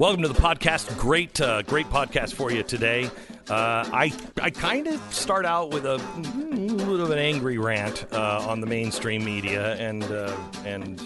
[0.00, 0.96] Welcome to the podcast.
[0.96, 3.10] Great, uh, great podcast for you today.
[3.50, 8.06] Uh, I I kind of start out with a little bit of an angry rant
[8.10, 10.34] uh, on the mainstream media and uh,
[10.64, 10.98] and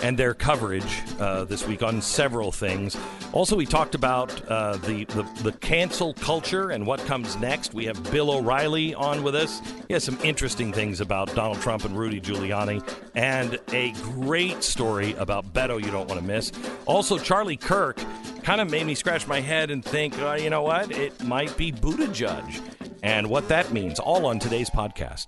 [0.00, 2.96] and their coverage uh, this week on several things.
[3.32, 7.74] Also, we talked about uh, the, the, the cancel culture and what comes next.
[7.74, 9.60] We have Bill O'Reilly on with us.
[9.88, 12.82] He has some interesting things about Donald Trump and Rudy Giuliani,
[13.14, 16.52] and a great story about Beto you don't want to miss.
[16.86, 18.00] Also, Charlie Kirk
[18.42, 20.90] kind of made me scratch my head and think, uh, you know what?
[20.90, 22.62] It might be Buttigieg,
[23.02, 23.98] and what that means.
[23.98, 25.26] All on today's podcast.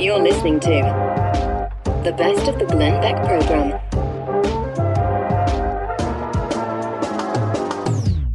[0.00, 1.68] You're listening to
[2.04, 3.78] the best of the Glenn Beck program.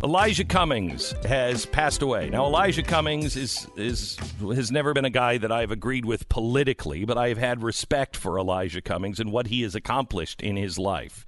[0.04, 2.30] Elijah Cummings has passed away.
[2.30, 7.04] Now, Elijah Cummings is is has never been a guy that I've agreed with politically,
[7.04, 10.78] but I have had respect for Elijah Cummings and what he has accomplished in his
[10.78, 11.26] life.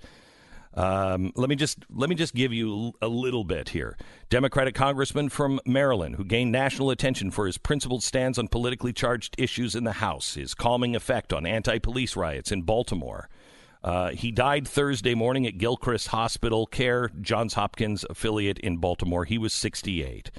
[0.77, 3.97] Um, let me just let me just give you a little bit here.
[4.29, 9.33] Democratic congressman from Maryland who gained national attention for his principled stance on politically charged
[9.39, 13.27] issues in the House, his calming effect on anti-police riots in Baltimore.
[13.83, 19.25] Uh, he died Thursday morning at Gilchrist Hospital Care, Johns Hopkins affiliate in Baltimore.
[19.25, 20.29] He was 68.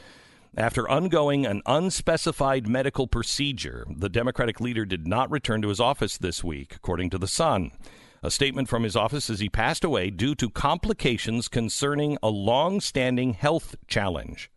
[0.56, 6.16] After undergoing an unspecified medical procedure, the Democratic leader did not return to his office
[6.16, 7.72] this week, according to The Sun.
[8.22, 12.80] A statement from his office says he passed away due to complications concerning a long
[12.80, 14.50] standing health challenge.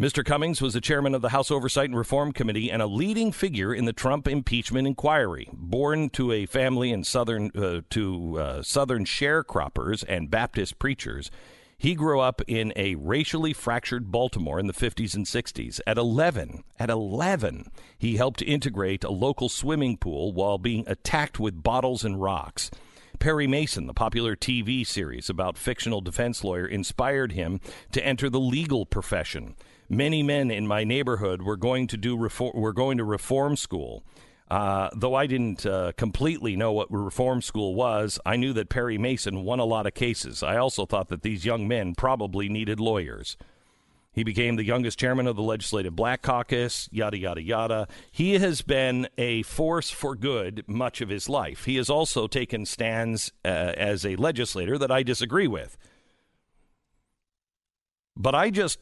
[0.00, 0.24] Mr.
[0.24, 3.74] Cummings was the chairman of the House Oversight and Reform Committee and a leading figure
[3.74, 5.48] in the Trump impeachment inquiry.
[5.52, 11.32] Born to a family in southern uh, to uh, southern sharecroppers and Baptist preachers,
[11.78, 15.80] he grew up in a racially fractured Baltimore in the 50s and 60s.
[15.86, 21.62] At 11, at 11, he helped integrate a local swimming pool while being attacked with
[21.62, 22.70] bottles and rocks.
[23.20, 27.60] Perry Mason, the popular TV series about fictional defense lawyer, inspired him
[27.92, 29.54] to enter the legal profession.
[29.88, 34.04] Many men in my neighborhood were going to do reform, were going to reform school.
[34.50, 38.96] Uh, though I didn't uh, completely know what reform school was, I knew that Perry
[38.96, 40.42] Mason won a lot of cases.
[40.42, 43.36] I also thought that these young men probably needed lawyers.
[44.10, 47.88] He became the youngest chairman of the Legislative Black Caucus, yada, yada, yada.
[48.10, 51.66] He has been a force for good much of his life.
[51.66, 55.76] He has also taken stands uh, as a legislator that I disagree with.
[58.16, 58.80] But I just,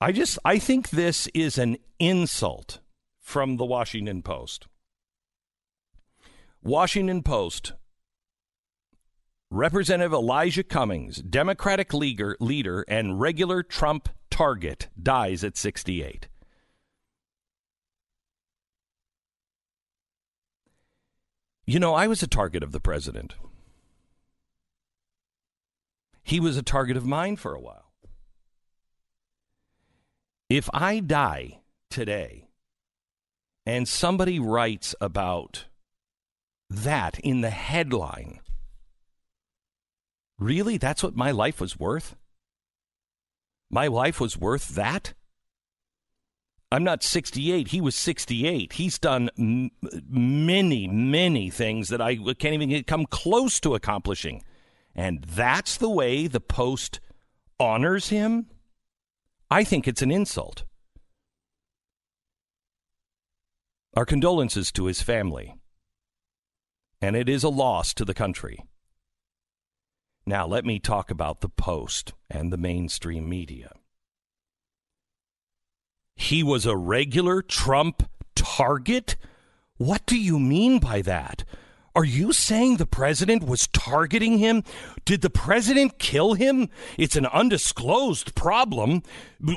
[0.00, 2.80] I just, I think this is an insult
[3.18, 4.68] from the Washington Post.
[6.62, 7.72] Washington Post.
[9.50, 16.28] Representative Elijah Cummings, Democratic leader, leader and regular Trump target, dies at 68.
[21.64, 23.36] You know, I was a target of the president.
[26.22, 27.90] He was a target of mine for a while.
[30.50, 32.48] If I die today
[33.64, 35.64] and somebody writes about
[36.70, 38.40] that in the headline.
[40.38, 40.78] Really?
[40.78, 42.16] That's what my life was worth?
[43.70, 45.12] My life was worth that?
[46.72, 47.68] I'm not 68.
[47.68, 48.74] He was 68.
[48.74, 49.70] He's done m-
[50.08, 54.42] many, many things that I can't even come close to accomplishing.
[54.94, 57.00] And that's the way the Post
[57.58, 58.46] honors him?
[59.50, 60.64] I think it's an insult.
[63.94, 65.56] Our condolences to his family
[67.00, 68.64] and it is a loss to the country.
[70.26, 73.72] Now, let me talk about the Post and the mainstream media.
[76.14, 79.16] He was a regular Trump target?
[79.78, 81.44] What do you mean by that?
[81.96, 84.62] Are you saying the president was targeting him?
[85.04, 86.68] Did the president kill him?
[86.96, 89.02] It's an undisclosed problem.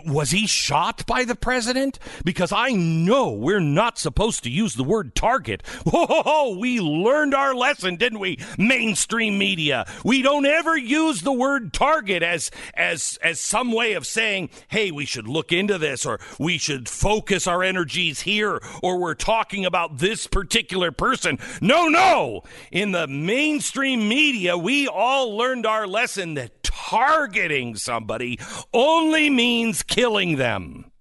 [0.08, 2.00] Was he shot by the president?
[2.26, 5.62] Because I know we're not supposed to use the word target.
[5.86, 8.40] Whoa, we learned our lesson, didn't we?
[8.58, 9.86] Mainstream media.
[10.04, 14.90] We don't ever use the word target as as as some way of saying, "Hey,
[14.90, 19.66] we should look into this or we should focus our energies here or we're talking
[19.66, 22.23] about this particular person." No, no.
[22.72, 28.40] In the mainstream media, we all learned our lesson that targeting somebody
[28.74, 30.92] only means killing them.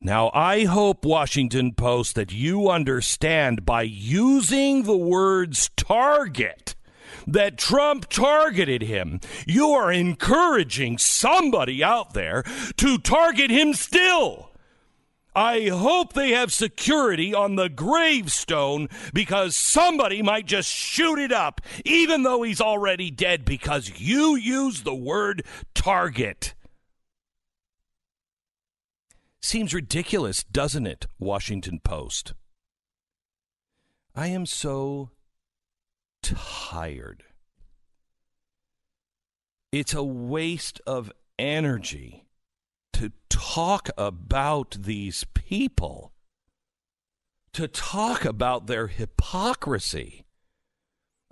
[0.00, 6.74] Now, I hope, Washington Post, that you understand by using the words target
[7.26, 9.20] that Trump targeted him.
[9.46, 12.42] You are encouraging somebody out there
[12.78, 14.51] to target him still.
[15.34, 21.62] I hope they have security on the gravestone because somebody might just shoot it up,
[21.84, 25.44] even though he's already dead, because you use the word
[25.74, 26.54] target.
[29.40, 31.06] Seems ridiculous, doesn't it?
[31.18, 32.34] Washington Post.
[34.14, 35.10] I am so
[36.22, 37.24] tired.
[39.72, 42.21] It's a waste of energy
[42.94, 46.12] to talk about these people,
[47.52, 50.24] to talk about their hypocrisy.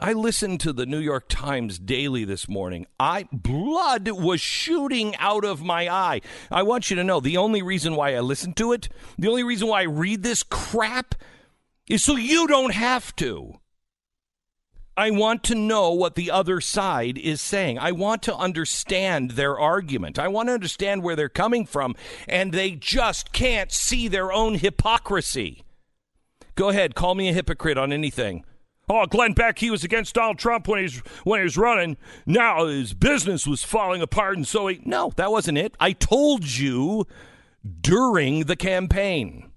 [0.03, 2.87] I listened to the New York Times daily this morning.
[2.99, 6.23] I blood was shooting out of my eye.
[6.51, 9.43] I want you to know the only reason why I listen to it, the only
[9.43, 11.15] reason why I read this crap
[11.87, 13.60] is so you don't have to.
[14.97, 17.79] I want to know what the other side is saying.
[17.79, 20.19] I want to understand their argument.
[20.19, 21.95] I want to understand where they're coming from,
[22.29, 25.65] and they just can't see their own hypocrisy.
[26.55, 28.45] Go ahead, call me a hypocrite on anything.
[28.93, 31.97] Oh, Glenn Beck, he was against Donald Trump when he's when he was running.
[32.27, 34.81] Now his business was falling apart, and so he.
[34.85, 35.77] No, that wasn't it.
[35.79, 37.07] I told you
[37.81, 39.53] during the campaign.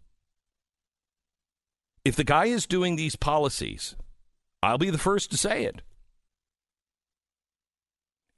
[2.05, 3.95] If the guy is doing these policies,
[4.63, 5.81] I'll be the first to say it.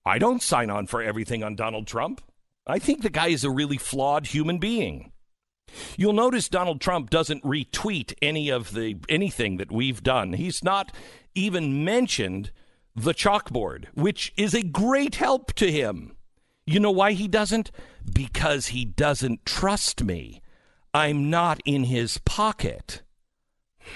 [0.06, 2.22] I don't sign on for everything on Donald Trump.
[2.68, 5.12] I think the guy is a really flawed human being.
[5.98, 10.34] You'll notice Donald Trump doesn't retweet any of the anything that we've done.
[10.34, 10.96] He's not
[11.34, 12.52] even mentioned
[12.96, 16.16] the chalkboard, which is a great help to him.
[16.66, 17.72] You know why he doesn't?
[18.12, 20.42] Because he doesn't trust me.
[20.94, 23.02] I'm not in his pocket.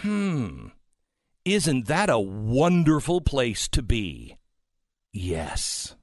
[0.01, 0.67] Hmm.
[1.45, 4.38] Isn't that a wonderful place to be?
[5.12, 5.95] Yes.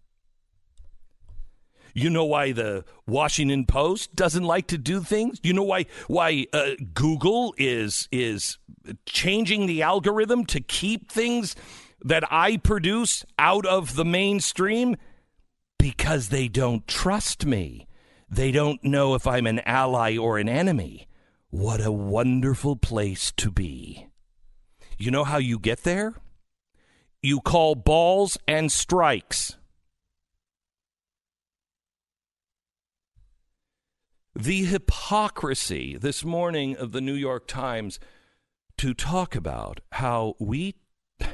[1.94, 5.40] You know why the Washington Post doesn't like to do things?
[5.42, 8.58] You know why why uh, Google is is
[9.06, 11.56] changing the algorithm to keep things
[12.04, 14.96] that I produce out of the mainstream
[15.78, 17.86] because they don't trust me.
[18.28, 21.08] They don't know if I'm an ally or an enemy.
[21.48, 24.05] What a wonderful place to be.
[24.98, 26.14] You know how you get there?
[27.22, 29.56] You call balls and strikes.
[34.38, 37.98] the hypocrisy this morning of the New York Times
[38.76, 40.74] to talk about how we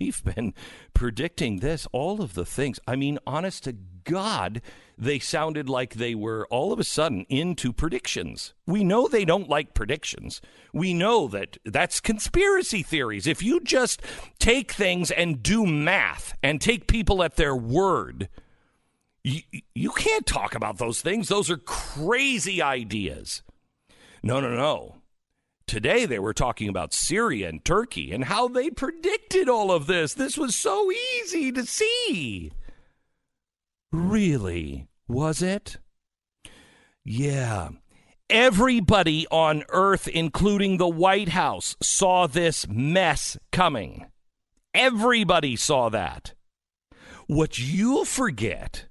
[0.00, 0.54] we've been
[0.94, 3.72] predicting this all of the things i mean honest to
[4.08, 4.60] god
[5.00, 9.48] they sounded like they were all of a sudden into predictions we know they don't
[9.48, 10.40] like predictions
[10.72, 14.02] we know that that's conspiracy theories if you just
[14.38, 18.28] take things and do math and take people at their word
[19.28, 19.42] you,
[19.74, 21.28] you can't talk about those things.
[21.28, 23.42] Those are crazy ideas.
[24.22, 24.96] No, no, no.
[25.66, 30.14] Today they were talking about Syria and Turkey and how they predicted all of this.
[30.14, 32.52] This was so easy to see.
[33.92, 34.88] Really?
[35.06, 35.78] Was it?
[37.04, 37.70] Yeah.
[38.28, 44.06] Everybody on earth, including the White House, saw this mess coming.
[44.74, 46.34] Everybody saw that.
[47.26, 48.87] What you'll forget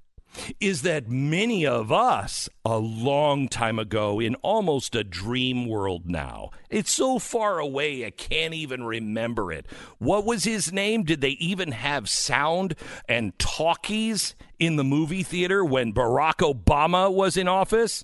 [0.59, 6.49] is that many of us a long time ago in almost a dream world now.
[6.69, 9.65] It's so far away I can't even remember it.
[9.97, 11.03] What was his name?
[11.03, 12.75] Did they even have sound
[13.07, 18.03] and talkies in the movie theater when Barack Obama was in office?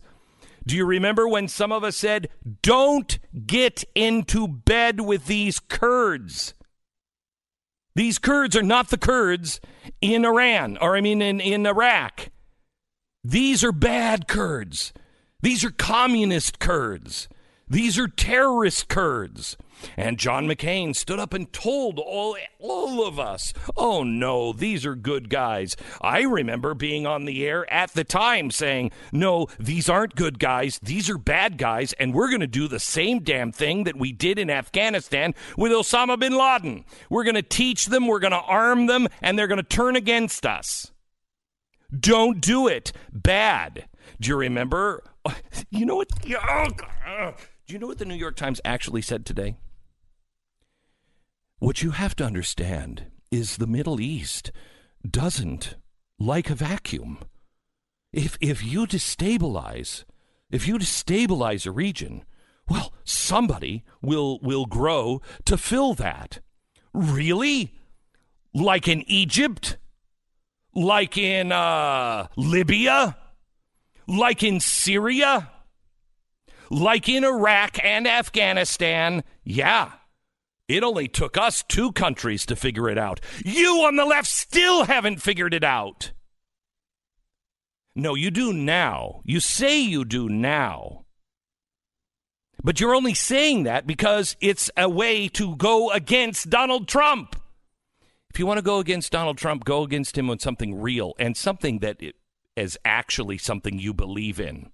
[0.65, 2.29] Do you remember when some of us said,
[2.61, 6.53] Don't get into bed with these Kurds?
[7.95, 9.61] These Kurds are not the Kurds
[10.01, 12.29] in Iran, or I mean in, in Iraq.
[13.23, 14.93] These are bad Kurds.
[15.41, 17.27] These are communist Kurds.
[17.67, 19.57] These are terrorist Kurds.
[19.97, 24.95] And John McCain stood up and told all, all of us, oh no, these are
[24.95, 25.75] good guys.
[26.01, 30.79] I remember being on the air at the time saying, no, these aren't good guys.
[30.81, 31.93] These are bad guys.
[31.93, 35.71] And we're going to do the same damn thing that we did in Afghanistan with
[35.71, 36.85] Osama bin Laden.
[37.09, 39.95] We're going to teach them, we're going to arm them, and they're going to turn
[39.95, 40.91] against us.
[41.97, 42.91] Don't do it.
[43.11, 43.85] Bad.
[44.19, 45.03] Do you remember?
[45.69, 46.09] You know what?
[47.07, 47.33] Oh,
[47.65, 49.55] do you know what the New York Times actually said today?
[51.63, 54.51] What you have to understand is the Middle East
[55.09, 55.77] doesn't
[56.19, 57.19] like a vacuum.
[58.11, 60.03] If if you destabilize,
[60.51, 62.25] if you destabilize a region,
[62.67, 66.41] well, somebody will will grow to fill that.
[66.93, 67.73] Really?
[68.53, 69.77] Like in Egypt?
[70.75, 73.15] Like in uh, Libya?
[74.05, 75.49] Like in Syria?
[76.69, 79.91] like in Iraq and Afghanistan, yeah.
[80.73, 83.19] It only took us two countries to figure it out.
[83.45, 86.13] You on the left still haven't figured it out.
[87.95, 89.21] No, you do now.
[89.23, 91.05] You say you do now.
[92.63, 97.35] But you're only saying that because it's a way to go against Donald Trump.
[98.31, 101.37] If you want to go against Donald Trump, go against him on something real and
[101.37, 102.01] something that
[102.55, 104.71] is actually something you believe in.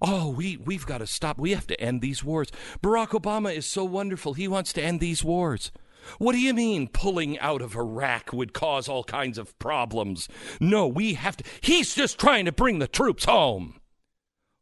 [0.00, 1.38] Oh, we, we've got to stop.
[1.38, 2.50] We have to end these wars.
[2.82, 4.34] Barack Obama is so wonderful.
[4.34, 5.72] He wants to end these wars.
[6.18, 10.28] What do you mean pulling out of Iraq would cause all kinds of problems?
[10.60, 11.44] No, we have to.
[11.60, 13.80] He's just trying to bring the troops home.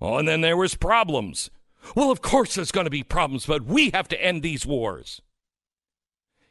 [0.00, 1.50] Oh, and then there was problems.
[1.94, 5.22] Well, of course there's going to be problems, but we have to end these wars.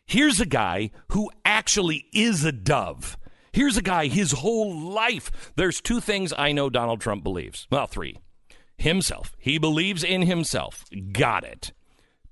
[0.06, 3.18] Here's a guy who actually is a dove.
[3.51, 5.51] Here's a guy, his whole life.
[5.56, 7.68] There's two things I know Donald Trump believes.
[7.72, 8.20] Well, three.
[8.77, 9.36] Himself.
[9.38, 10.86] He believes in himself.
[11.12, 11.74] Got it.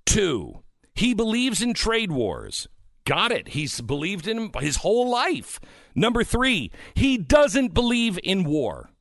[0.05, 2.67] Two, he believes in trade wars.
[3.05, 3.49] Got it.
[3.49, 5.59] He's believed in his whole life.
[5.95, 8.91] Number three, he doesn't believe in war.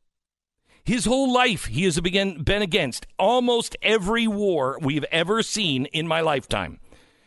[0.85, 6.21] His whole life, he has been against almost every war we've ever seen in my
[6.21, 6.81] lifetime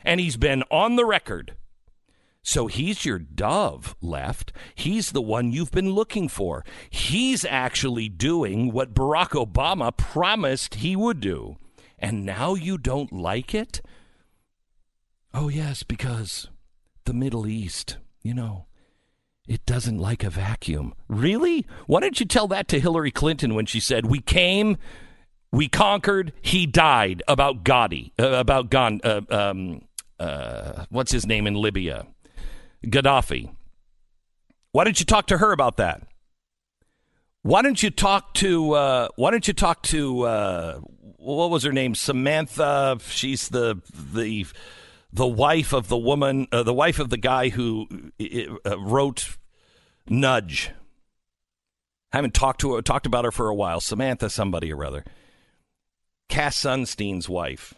[0.05, 1.55] and he's been on the record.
[2.47, 4.53] So he's your dove left.
[4.75, 6.63] He's the one you've been looking for.
[6.91, 11.57] He's actually doing what Barack Obama promised he would do.
[11.97, 13.81] And now you don't like it?
[15.33, 16.47] Oh, yes, because
[17.05, 18.67] the Middle East, you know,
[19.47, 20.93] it doesn't like a vacuum.
[21.07, 21.65] Really?
[21.87, 24.77] Why didn't you tell that to Hillary Clinton when she said, We came,
[25.51, 29.81] we conquered, he died about Gotti, uh, about Gan, uh, um,
[30.19, 32.05] uh, what's his name in Libya?
[32.85, 33.53] Gaddafi.
[34.71, 36.03] Why don't you talk to her about that?
[37.41, 40.79] Why don't you talk to uh, Why don't you talk to uh,
[41.17, 41.95] what was her name?
[41.95, 42.97] Samantha.
[43.07, 44.45] She's the the
[45.11, 47.87] the wife of the woman, uh, the wife of the guy who
[48.65, 49.37] uh, wrote
[50.07, 50.71] Nudge.
[52.11, 53.79] I haven't talked to her, talked about her for a while.
[53.79, 55.05] Samantha, somebody or other.
[56.29, 57.73] Cass Sunstein's wife.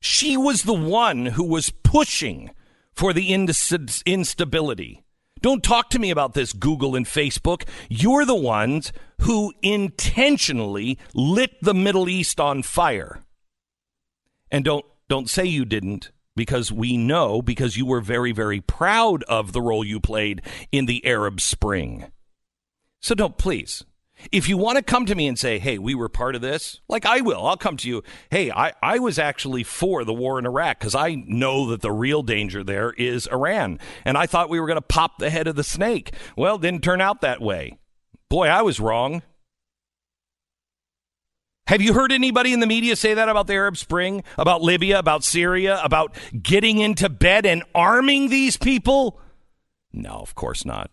[0.00, 2.50] She was the one who was pushing
[2.94, 5.04] for the instability.
[5.42, 7.66] Don't talk to me about this, Google and Facebook.
[7.88, 8.92] You're the ones
[9.22, 13.22] who intentionally lit the Middle East on fire.
[14.50, 19.22] And don't don't say you didn't because we know because you were very very proud
[19.24, 22.10] of the role you played in the Arab Spring.
[23.00, 23.84] So don't please
[24.32, 26.80] if you want to come to me and say, hey, we were part of this,
[26.88, 28.02] like I will, I'll come to you.
[28.30, 31.92] Hey, I, I was actually for the war in Iraq because I know that the
[31.92, 33.78] real danger there is Iran.
[34.04, 36.14] And I thought we were going to pop the head of the snake.
[36.36, 37.78] Well, didn't turn out that way.
[38.28, 39.22] Boy, I was wrong.
[41.66, 44.98] Have you heard anybody in the media say that about the Arab Spring, about Libya,
[44.98, 49.20] about Syria, about getting into bed and arming these people?
[49.92, 50.90] No, of course not.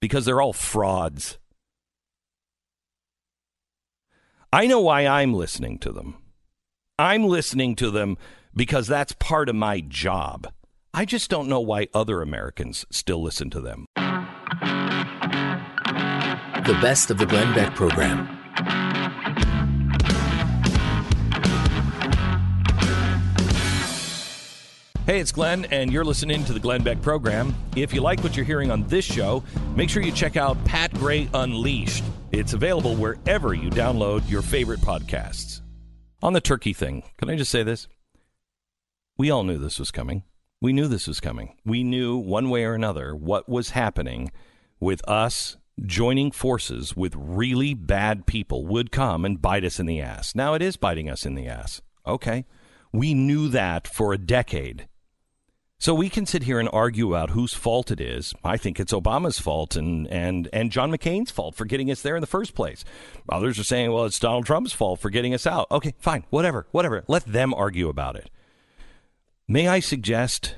[0.00, 1.38] Because they're all frauds.
[4.54, 6.14] I know why I'm listening to them.
[6.96, 8.16] I'm listening to them
[8.54, 10.46] because that's part of my job.
[10.94, 13.86] I just don't know why other Americans still listen to them.
[13.96, 14.04] The
[16.80, 18.28] best of the Glenn Beck program.
[25.04, 27.56] Hey, it's Glenn, and you're listening to the Glenn Beck program.
[27.74, 29.42] If you like what you're hearing on this show,
[29.74, 32.04] make sure you check out Pat Gray Unleashed.
[32.36, 35.60] It's available wherever you download your favorite podcasts.
[36.20, 37.86] On the turkey thing, can I just say this?
[39.16, 40.24] We all knew this was coming.
[40.60, 41.56] We knew this was coming.
[41.64, 44.32] We knew one way or another what was happening
[44.80, 50.00] with us joining forces with really bad people would come and bite us in the
[50.00, 50.34] ass.
[50.34, 51.82] Now it is biting us in the ass.
[52.04, 52.46] Okay.
[52.92, 54.88] We knew that for a decade.
[55.84, 58.32] So we can sit here and argue about whose fault it is.
[58.42, 62.16] I think it's Obama's fault and, and, and John McCain's fault for getting us there
[62.16, 62.86] in the first place.
[63.28, 65.70] Others are saying, well, it's Donald Trump's fault for getting us out.
[65.70, 67.04] Okay, fine, whatever, whatever.
[67.06, 68.30] Let them argue about it.
[69.46, 70.56] May I suggest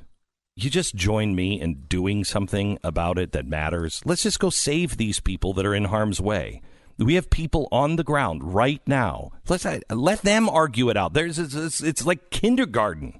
[0.54, 4.02] you just join me in doing something about it that matters?
[4.04, 6.62] Let's just go save these people that are in harm's way.
[6.98, 9.32] We have people on the ground right now.
[9.48, 11.14] Let's uh, let them argue it out.
[11.14, 13.18] There's it's, it's like kindergarten.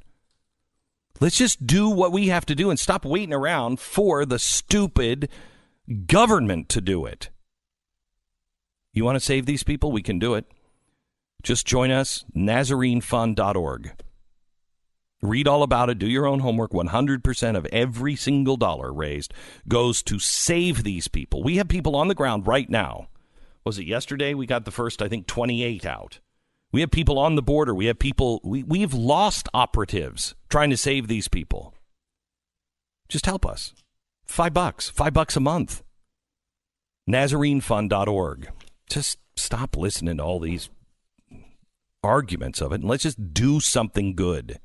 [1.19, 5.31] Let's just do what we have to do and stop waiting around for the stupid
[6.07, 7.31] government to do it.
[8.93, 9.93] You want to save these people?
[9.93, 10.47] We can do it.
[11.43, 13.93] Just join us, NazareneFund.org.
[15.23, 15.99] Read all about it.
[15.99, 16.73] Do your own homework.
[16.73, 19.33] 100% of every single dollar raised
[19.69, 21.43] goes to save these people.
[21.43, 23.09] We have people on the ground right now.
[23.65, 24.35] Was it yesterday?
[24.35, 26.21] We got the first, I think, 28 out.
[26.76, 27.75] We have people on the border.
[27.75, 31.73] We have people, we, we've lost operatives trying to save these people.
[33.09, 33.73] Just help us.
[34.26, 35.83] Five bucks, five bucks a month.
[37.09, 38.50] NazareneFund.org.
[38.90, 40.68] Just stop listening to all these
[42.02, 44.61] arguments of it and let's just do something good.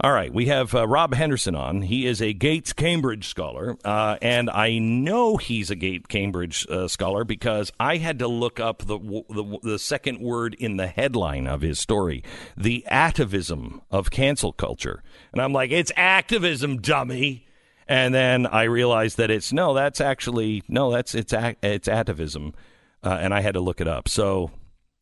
[0.00, 1.82] All right, we have uh, Rob Henderson on.
[1.82, 6.88] He is a Gates Cambridge scholar, uh, and I know he's a Gates Cambridge uh,
[6.88, 11.46] scholar because I had to look up the, the, the second word in the headline
[11.46, 12.24] of his story,
[12.56, 15.00] the atavism of cancel culture,
[15.32, 17.46] and I'm like, it's activism, dummy.
[17.86, 21.32] And then I realized that it's no, that's actually no, that's it's
[21.62, 22.52] it's atavism,
[23.04, 24.08] uh, and I had to look it up.
[24.08, 24.50] So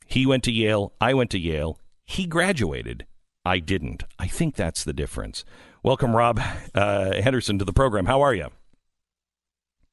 [0.06, 1.78] he went to Yale, I went to Yale.
[2.04, 3.06] He graduated.
[3.44, 4.04] I didn't.
[4.18, 5.44] I think that's the difference.
[5.82, 6.40] Welcome, Rob
[6.74, 8.06] uh, Henderson, to the program.
[8.06, 8.48] How are you?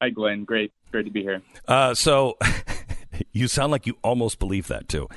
[0.00, 0.44] Hi, Glenn.
[0.44, 0.72] Great.
[0.92, 1.42] Great to be here.
[1.68, 2.36] Uh, so.
[3.32, 5.08] you sound like you almost believe that too,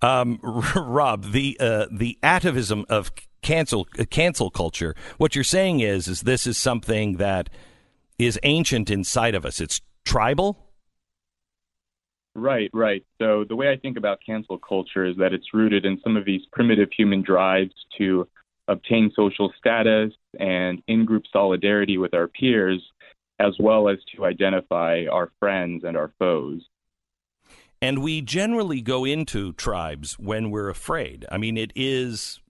[0.00, 0.38] um,
[0.74, 1.32] Rob.
[1.32, 4.94] The uh, the atavism of cancel uh, cancel culture.
[5.18, 7.50] What you're saying is is this is something that
[8.18, 9.60] is ancient inside of us.
[9.60, 10.61] It's tribal.
[12.34, 13.04] Right, right.
[13.20, 16.24] So the way I think about cancel culture is that it's rooted in some of
[16.24, 18.26] these primitive human drives to
[18.68, 22.82] obtain social status and in group solidarity with our peers,
[23.38, 26.62] as well as to identify our friends and our foes.
[27.82, 31.26] And we generally go into tribes when we're afraid.
[31.30, 32.40] I mean, it is,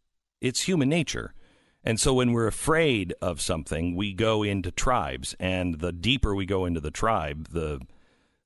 [0.40, 1.34] it's human nature.
[1.82, 5.34] And so when we're afraid of something, we go into tribes.
[5.40, 7.80] And the deeper we go into the tribe, the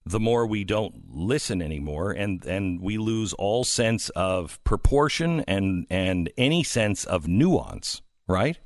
[0.07, 5.87] the more we don't listen anymore and and we lose all sense of proportion and
[5.91, 8.59] and any sense of nuance right?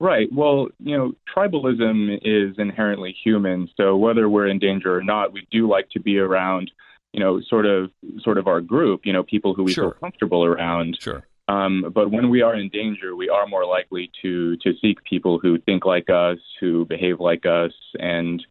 [0.00, 0.28] Right.
[0.32, 5.46] Well you know tribalism is inherently human so whether we're in danger or not we
[5.50, 6.70] do like to be around
[7.12, 7.90] you know sort of
[8.22, 9.92] sort of our group you know people who we sure.
[9.92, 10.98] feel comfortable around.
[11.00, 11.26] Sure.
[11.46, 15.38] Um, but when we are in danger, we are more likely to to seek people
[15.38, 18.44] who think like us, who behave like us, and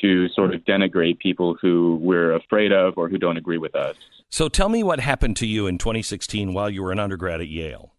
[0.00, 3.96] to sort of denigrate people who we're afraid of or who don't agree with us.
[4.30, 7.48] So tell me what happened to you in 2016 while you were an undergrad at
[7.48, 7.94] Yale.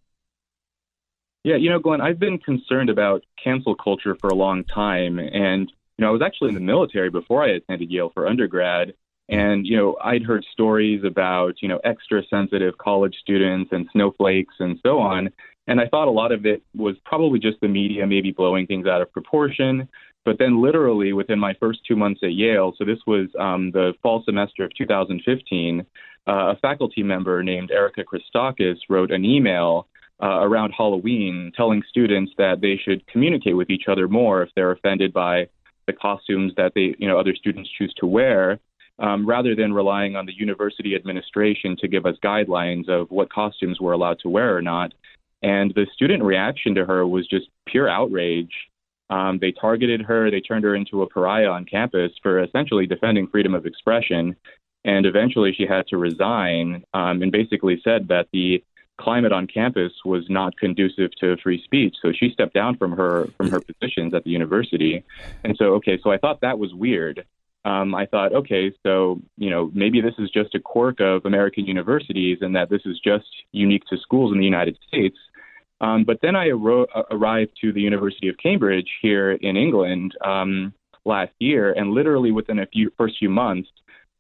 [1.44, 5.20] Yeah, you know, Glenn, I've been concerned about cancel culture for a long time.
[5.20, 8.94] And, you know, I was actually in the military before I attended Yale for undergrad.
[9.30, 14.56] And, you know, I'd heard stories about, you know, extra sensitive college students and snowflakes
[14.60, 15.30] and so on.
[15.68, 18.88] And I thought a lot of it was probably just the media maybe blowing things
[18.88, 19.88] out of proportion.
[20.26, 23.94] But then, literally within my first two months at Yale, so this was um, the
[24.04, 25.86] fall semester of 2015,
[26.28, 29.88] uh, a faculty member named Erica Christakis wrote an email
[30.22, 34.72] uh, around Halloween telling students that they should communicate with each other more if they're
[34.72, 35.48] offended by
[35.88, 38.60] the costumes that they, you know, other students choose to wear.
[39.00, 43.80] Um, rather than relying on the university administration to give us guidelines of what costumes
[43.80, 44.94] we're allowed to wear or not.
[45.42, 48.52] And the student reaction to her was just pure outrage.
[49.10, 50.30] Um, they targeted her.
[50.30, 54.36] They turned her into a pariah on campus for essentially defending freedom of expression.
[54.86, 58.64] And eventually, she had to resign um, and basically said that the
[59.00, 61.96] climate on campus was not conducive to free speech.
[62.02, 65.04] So she stepped down from her from her positions at the university.
[65.44, 67.26] And so, okay, so I thought that was weird.
[67.66, 71.66] Um, I thought, okay, so you know maybe this is just a quirk of American
[71.66, 75.18] universities, and that this is just unique to schools in the United States.
[75.82, 80.14] Um, but then I ar- uh, arrived to the University of Cambridge here in England
[80.26, 80.74] um,
[81.06, 83.70] last year, and literally within a few first few months,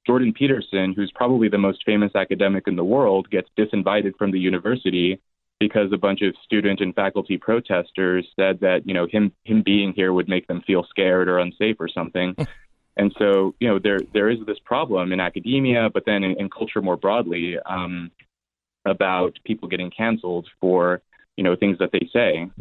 [0.07, 4.39] Jordan Peterson, who's probably the most famous academic in the world, gets disinvited from the
[4.39, 5.19] university
[5.59, 9.93] because a bunch of student and faculty protesters said that you know him him being
[9.93, 12.35] here would make them feel scared or unsafe or something.
[12.97, 16.49] and so you know there there is this problem in academia, but then in, in
[16.49, 18.09] culture more broadly um,
[18.85, 21.01] about people getting canceled for
[21.39, 22.51] you know things that they say.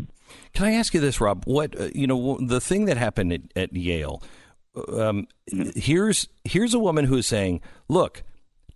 [0.55, 1.43] Can I ask you this, Rob?
[1.47, 4.23] What uh, you know the thing that happened at, at Yale?
[4.77, 5.71] Um, mm-hmm.
[5.75, 8.23] Here's here's a woman who is saying, "Look,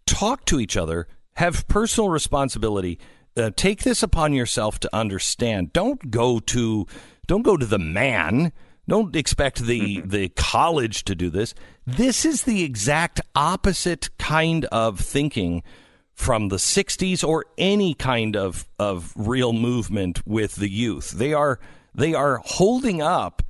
[0.04, 2.98] talk to each other, have personal responsibility."
[3.34, 5.72] Uh, take this upon yourself to understand.
[5.72, 6.86] Don't go to
[7.28, 8.52] don't go to the man.
[8.88, 10.08] Don't expect the mm-hmm.
[10.08, 11.54] the college to do this.
[11.86, 15.62] This is the exact opposite kind of thinking
[16.14, 21.10] from the 60s or any kind of, of real movement with the youth.
[21.10, 21.58] They are
[21.94, 23.42] they are holding up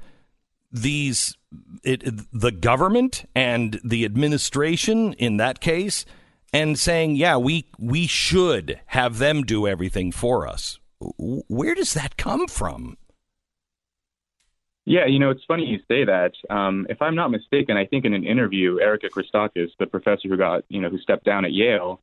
[0.73, 1.37] these
[1.85, 6.05] it, the government and the administration in that case
[6.53, 10.79] and saying, "Yeah, we we should have them do everything for us."
[11.19, 12.97] Where does that come from?
[14.85, 16.33] Yeah, you know, it's funny you say that.
[16.51, 20.37] Um, if I'm not mistaken, I think in an interview, Erica Christakis, the professor who
[20.37, 22.01] got, you know, who stepped down at Yale,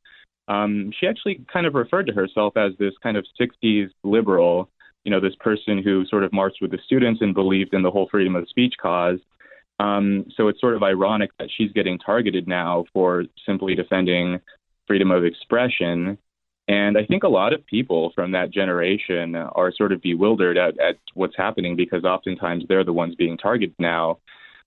[0.50, 4.68] um, she actually kind of referred to herself as this kind of 60s liberal,
[5.04, 7.90] you know, this person who sort of marched with the students and believed in the
[7.90, 9.20] whole freedom of speech cause.
[9.78, 14.40] Um, so it's sort of ironic that she's getting targeted now for simply defending
[14.88, 16.18] freedom of expression.
[16.66, 20.78] And I think a lot of people from that generation are sort of bewildered at,
[20.80, 24.18] at what's happening because oftentimes they're the ones being targeted now.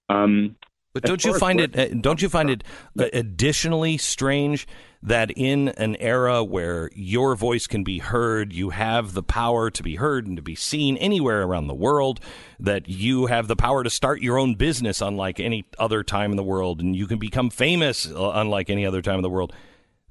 [0.10, 0.56] Um,
[0.94, 1.78] but don't you find it?
[1.78, 2.64] Uh, don't you find it
[2.98, 4.68] additionally strange
[5.02, 9.84] that in an era where your voice can be heard, you have the power to
[9.84, 12.22] be heard and to be seen anywhere around the world,
[12.60, 16.38] that you have the power to start your own business unlike any other time in
[16.38, 19.52] the world, and you can become famous uh, unlike any other time in the world.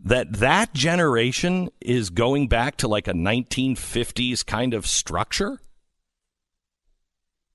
[0.04, 5.60] That that generation is going back to like a 1950s kind of structure.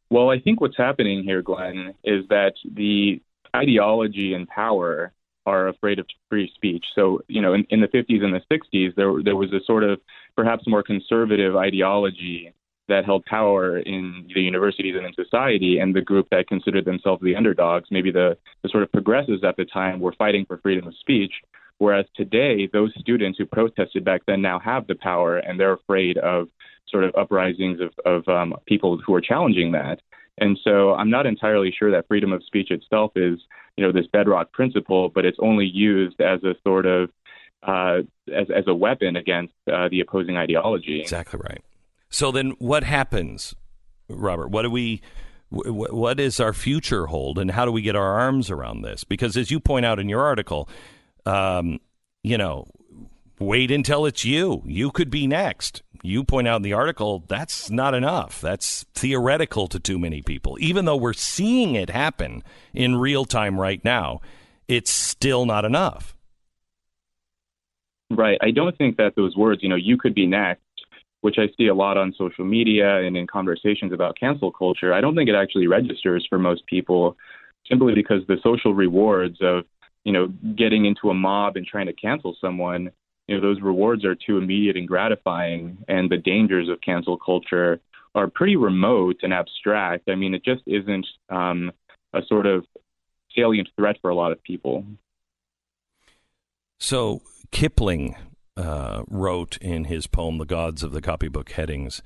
[0.09, 3.21] Well, I think what's happening here, Glenn, is that the
[3.55, 5.11] ideology and power
[5.45, 6.85] are afraid of free speech.
[6.93, 9.83] So, you know, in, in the 50s and the 60s, there there was a sort
[9.83, 9.99] of
[10.35, 12.53] perhaps more conservative ideology
[12.89, 17.21] that held power in the universities and in society, and the group that considered themselves
[17.21, 20.87] the underdogs, maybe the, the sort of progressives at the time, were fighting for freedom
[20.87, 21.33] of speech.
[21.79, 26.17] Whereas today, those students who protested back then now have the power, and they're afraid
[26.17, 26.47] of
[26.89, 30.01] sort of uprisings of, of um, people who are challenging that.
[30.37, 33.39] And so I'm not entirely sure that freedom of speech itself is,
[33.75, 37.09] you know, this bedrock principle, but it's only used as a sort of
[37.63, 37.99] uh,
[38.33, 41.01] as, as a weapon against uh, the opposing ideology.
[41.01, 41.63] Exactly right.
[42.09, 43.55] So then, what happens,
[44.07, 44.49] Robert?
[44.49, 45.01] What do we?
[45.49, 49.05] What is our future hold, and how do we get our arms around this?
[49.05, 50.67] Because as you point out in your article,
[51.25, 51.79] um,
[52.21, 52.67] you know,
[53.39, 54.63] wait until it's you.
[54.65, 55.83] You could be next.
[56.03, 58.39] You point out in the article that's not enough.
[58.41, 60.57] That's theoretical to too many people.
[60.59, 64.21] Even though we're seeing it happen in real time right now,
[64.67, 66.15] it's still not enough.
[68.09, 68.37] Right.
[68.41, 70.61] I don't think that those words, you know, you could be next,
[71.21, 75.01] which I see a lot on social media and in conversations about cancel culture, I
[75.01, 77.17] don't think it actually registers for most people
[77.67, 79.65] simply because the social rewards of,
[80.05, 82.91] you know, getting into a mob and trying to cancel someone
[83.27, 87.79] you know those rewards are too immediate and gratifying, and the dangers of cancel culture
[88.15, 90.09] are pretty remote and abstract.
[90.09, 91.71] I mean, it just isn't um,
[92.13, 92.65] a sort of
[93.35, 94.83] salient threat for a lot of people.
[96.79, 98.15] So Kipling
[98.55, 102.01] uh, wrote in his poem "The Gods of the Copybook Headings"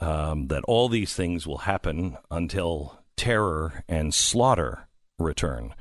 [0.00, 4.86] um, that all these things will happen until terror and slaughter
[5.18, 5.74] return.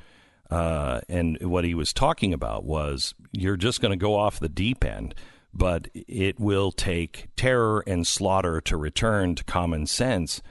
[0.49, 4.49] Uh, and what he was talking about was you're just going to go off the
[4.49, 5.13] deep end,
[5.53, 10.41] but it will take terror and slaughter to return to common sense.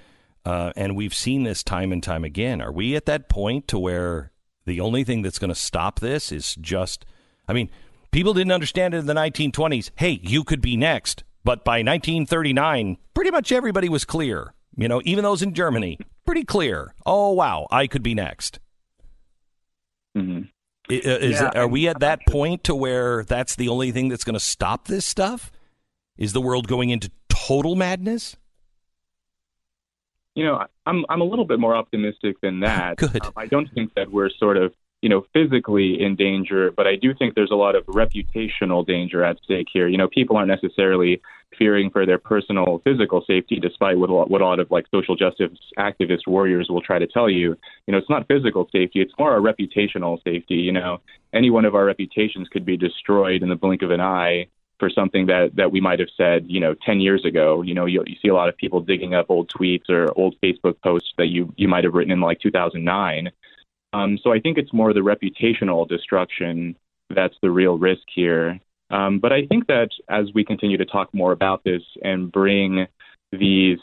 [0.44, 2.60] Uh, and we've seen this time and time again.
[2.60, 4.32] Are we at that point to where
[4.64, 7.06] the only thing that's going to stop this is just,
[7.48, 7.70] I mean,
[8.10, 9.90] people didn't understand it in the 1920s.
[9.96, 11.24] Hey, you could be next.
[11.44, 14.52] But by 1939, pretty much everybody was clear.
[14.76, 16.92] You know, even those in Germany, pretty clear.
[17.06, 18.58] Oh, wow, I could be next.
[20.16, 20.42] Mm-hmm.
[20.88, 24.34] Is, yeah, are we at that point to where that's the only thing that's going
[24.34, 25.50] to stop this stuff?
[26.16, 28.36] Is the world going into total madness?
[30.34, 32.96] You know, I'm I'm a little bit more optimistic than that.
[32.98, 33.24] Good.
[33.24, 36.96] Um, I don't think that we're sort of you know, physically in danger, but I
[36.96, 39.88] do think there's a lot of reputational danger at stake here.
[39.88, 41.20] You know, people aren't necessarily
[41.58, 44.86] fearing for their personal physical safety, despite what a lot, what a lot of like
[44.90, 47.56] social justice activist warriors will try to tell you.
[47.86, 50.56] You know, it's not physical safety; it's more a reputational safety.
[50.56, 51.00] You know,
[51.32, 54.90] any one of our reputations could be destroyed in the blink of an eye for
[54.90, 57.62] something that that we might have said, you know, 10 years ago.
[57.62, 60.36] You know, you, you see a lot of people digging up old tweets or old
[60.42, 63.30] Facebook posts that you you might have written in like 2009
[63.92, 66.76] um, so I think it's more the reputational destruction
[67.14, 68.60] that's the real risk here.
[68.90, 72.86] Um, but I think that as we continue to talk more about this and bring
[73.32, 73.78] these,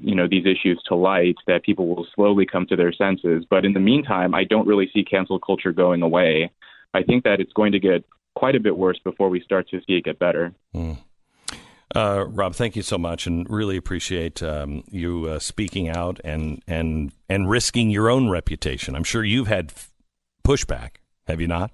[0.00, 3.44] you know, these issues to light, that people will slowly come to their senses.
[3.48, 6.50] But in the meantime, I don't really see cancel culture going away.
[6.94, 9.80] I think that it's going to get quite a bit worse before we start to
[9.80, 10.52] see it get better.
[10.74, 10.98] Mm.
[11.94, 16.62] Uh, Rob, thank you so much, and really appreciate um, you uh, speaking out and
[16.66, 18.94] and and risking your own reputation.
[18.94, 19.72] I'm sure you've had
[20.44, 21.70] pushback, have you not?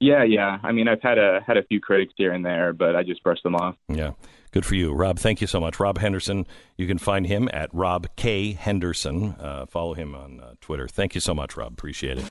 [0.00, 0.58] Yeah, yeah.
[0.62, 3.22] I mean, I've had a had a few critics here and there, but I just
[3.22, 3.76] brushed them off.
[3.88, 4.12] Yeah,
[4.50, 5.18] good for you, Rob.
[5.18, 6.46] Thank you so much, Rob Henderson.
[6.78, 9.34] You can find him at Rob K Henderson.
[9.38, 10.88] Uh, follow him on uh, Twitter.
[10.88, 11.74] Thank you so much, Rob.
[11.74, 12.28] Appreciate it.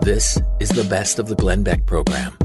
[0.00, 2.36] This is the best of the Glenn Beck program.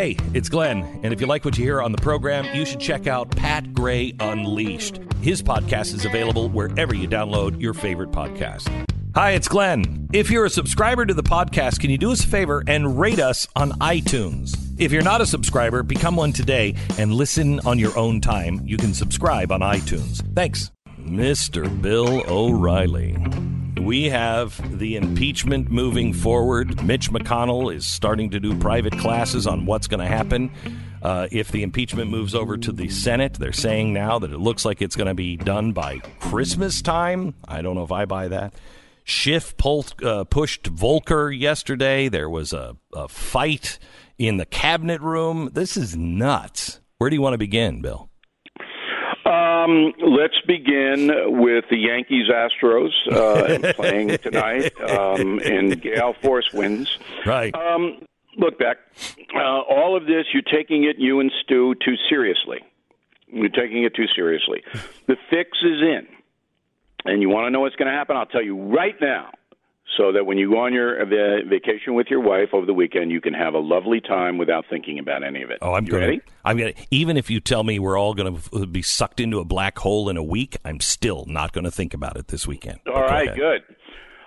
[0.00, 2.80] Hey, it's Glenn, and if you like what you hear on the program, you should
[2.80, 4.98] check out Pat Gray Unleashed.
[5.20, 8.70] His podcast is available wherever you download your favorite podcast.
[9.14, 10.08] Hi, it's Glenn.
[10.14, 13.20] If you're a subscriber to the podcast, can you do us a favor and rate
[13.20, 14.56] us on iTunes?
[14.78, 18.62] If you're not a subscriber, become one today and listen on your own time.
[18.64, 20.22] You can subscribe on iTunes.
[20.34, 20.70] Thanks.
[20.98, 21.68] Mr.
[21.82, 23.18] Bill O'Reilly.
[23.80, 26.84] We have the impeachment moving forward.
[26.84, 30.50] Mitch McConnell is starting to do private classes on what's going to happen
[31.02, 33.34] uh, if the impeachment moves over to the Senate.
[33.34, 37.34] They're saying now that it looks like it's going to be done by Christmas time.
[37.48, 38.52] I don't know if I buy that.
[39.04, 42.08] Schiff pulled, uh, pushed Volker yesterday.
[42.10, 43.78] There was a, a fight
[44.18, 45.50] in the cabinet room.
[45.54, 46.80] This is nuts.
[46.98, 48.09] Where do you want to begin, Bill?
[49.64, 56.98] Um, let's begin with the Yankees Astros uh, playing tonight um, in gale force winds.
[57.26, 57.54] Right.
[57.54, 58.04] Um,
[58.36, 58.78] look, Beck,
[59.34, 62.58] uh, all of this, you're taking it, you and Stu, too seriously.
[63.26, 64.62] You're taking it too seriously.
[65.06, 66.06] The fix is in.
[67.04, 68.16] And you want to know what's going to happen?
[68.16, 69.30] I'll tell you right now
[69.96, 73.20] so that when you go on your vacation with your wife over the weekend, you
[73.20, 75.58] can have a lovely time without thinking about any of it.
[75.62, 76.22] Oh, I'm you gonna, ready?
[76.44, 76.72] I'm gonna.
[76.90, 80.08] Even if you tell me we're all going to be sucked into a black hole
[80.08, 82.80] in a week, I'm still not going to think about it this weekend.
[82.86, 83.62] All right, good.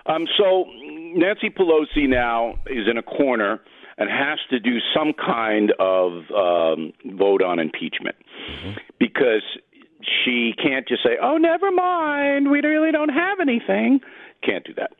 [0.06, 0.66] Um, so
[1.14, 3.60] Nancy Pelosi now is in a corner
[3.96, 8.16] and has to do some kind of um, vote on impeachment
[8.50, 8.72] mm-hmm.
[8.98, 9.42] because
[10.24, 14.00] she can't just say, "Oh, never mind, we really don't have anything."
[14.42, 14.90] Can't do that.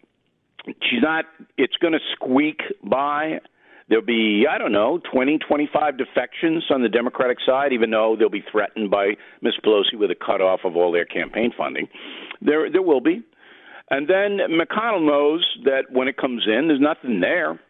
[0.66, 1.24] She's not.
[1.56, 3.40] It's going to squeak by.
[3.88, 8.30] There'll be, I don't know, 20, 25 defections on the Democratic side, even though they'll
[8.30, 9.54] be threatened by Ms.
[9.62, 11.88] Pelosi with a cutoff of all their campaign funding.
[12.40, 13.22] There, there will be.
[13.90, 17.60] And then McConnell knows that when it comes in, there's nothing there.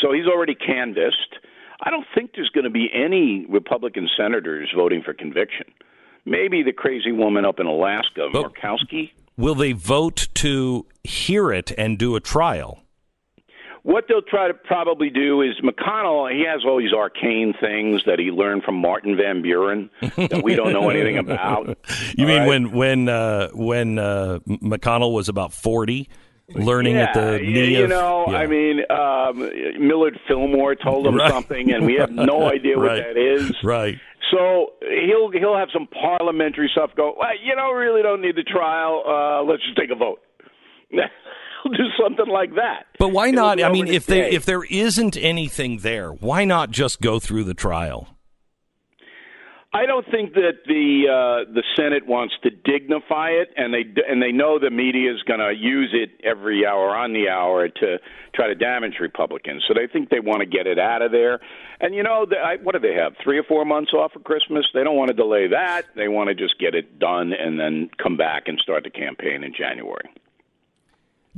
[0.00, 1.38] So he's already canvassed.
[1.80, 5.66] I don't think there's going to be any Republican senators voting for conviction.
[6.24, 9.10] Maybe the crazy woman up in Alaska, but Murkowski.
[9.36, 12.80] Will they vote to hear it and do a trial?
[13.82, 16.32] What they'll try to probably do is McConnell.
[16.32, 20.54] He has all these arcane things that he learned from Martin Van Buren that we
[20.54, 21.76] don't know anything about.
[22.16, 22.48] You mean right?
[22.48, 26.08] when when uh, when uh, McConnell was about forty?
[26.50, 28.36] learning yeah, at the knee you of, know yeah.
[28.36, 29.38] i mean um
[29.86, 31.30] millard fillmore told him right.
[31.30, 33.02] something and we have no idea what right.
[33.02, 33.98] that is right
[34.30, 38.42] so he'll he'll have some parliamentary stuff go well, you know really don't need the
[38.42, 39.02] trial.
[39.06, 40.20] Uh let's just take a vote.
[41.64, 42.84] He'll do something like that.
[42.98, 47.00] But why not i mean if there if there isn't anything there why not just
[47.00, 48.13] go through the trial
[49.74, 54.22] I don't think that the uh, the Senate wants to dignify it, and they and
[54.22, 57.98] they know the media is going to use it every hour on the hour to
[58.32, 59.64] try to damage Republicans.
[59.66, 61.40] So they think they want to get it out of there.
[61.80, 63.14] And you know, the, I, what do they have?
[63.22, 64.64] Three or four months off for Christmas?
[64.72, 65.86] They don't want to delay that.
[65.96, 69.42] They want to just get it done and then come back and start the campaign
[69.42, 70.08] in January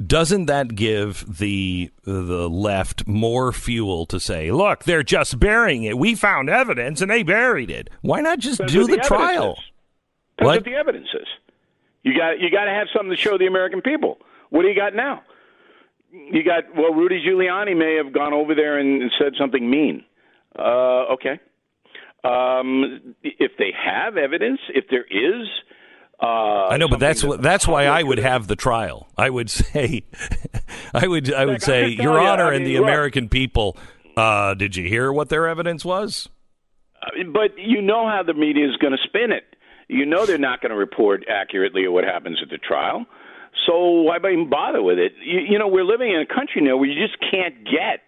[0.04, 5.96] doesn't that give the the left more fuel to say, "Look, they're just burying it.
[5.98, 7.88] We found evidence and they buried it.
[8.02, 9.56] Why not just That's do the, the trial?"
[10.38, 10.56] That's What?
[10.56, 11.26] what the evidence is.
[12.02, 14.18] You got you got to have something to show the American people.
[14.50, 15.22] What do you got now?
[16.12, 20.04] You got well, Rudy Giuliani may have gone over there and, and said something mean.
[20.58, 21.40] Uh, okay.
[22.22, 25.46] Um, if they have evidence, if there is
[26.22, 29.08] uh, I know, but that's something what that's why I would have the trial.
[29.18, 30.04] I would say,
[30.94, 32.84] I would I would say, Your you, Honor I and the look.
[32.84, 33.76] American people.
[34.16, 36.28] Uh, did you hear what their evidence was?
[37.02, 39.44] Uh, But you know how the media is going to spin it.
[39.88, 43.04] You know they're not going to report accurately what happens at the trial.
[43.66, 45.12] So why even bother with it?
[45.22, 48.00] You, you know, we're living in a country now where you just can't get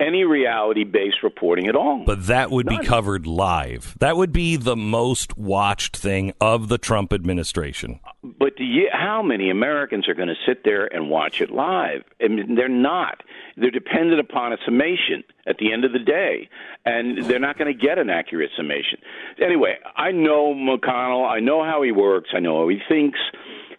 [0.00, 2.04] any reality-based reporting at all.
[2.04, 3.96] But that would be covered live.
[3.98, 8.00] That would be the most watched thing of the Trump administration.
[8.22, 12.02] But you, how many Americans are going to sit there and watch it live?
[12.22, 13.22] I mean, they're not.
[13.56, 16.48] They're dependent upon a summation at the end of the day,
[16.84, 18.98] and they're not going to get an accurate summation.
[19.42, 21.28] Anyway, I know McConnell.
[21.28, 22.30] I know how he works.
[22.32, 23.18] I know how he thinks.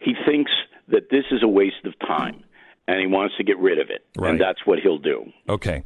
[0.02, 0.52] He thinks
[0.90, 2.44] that this is a waste of time,
[2.90, 4.32] and he wants to get rid of it, Right.
[4.32, 5.26] and that's what he'll do.
[5.48, 5.84] Okay.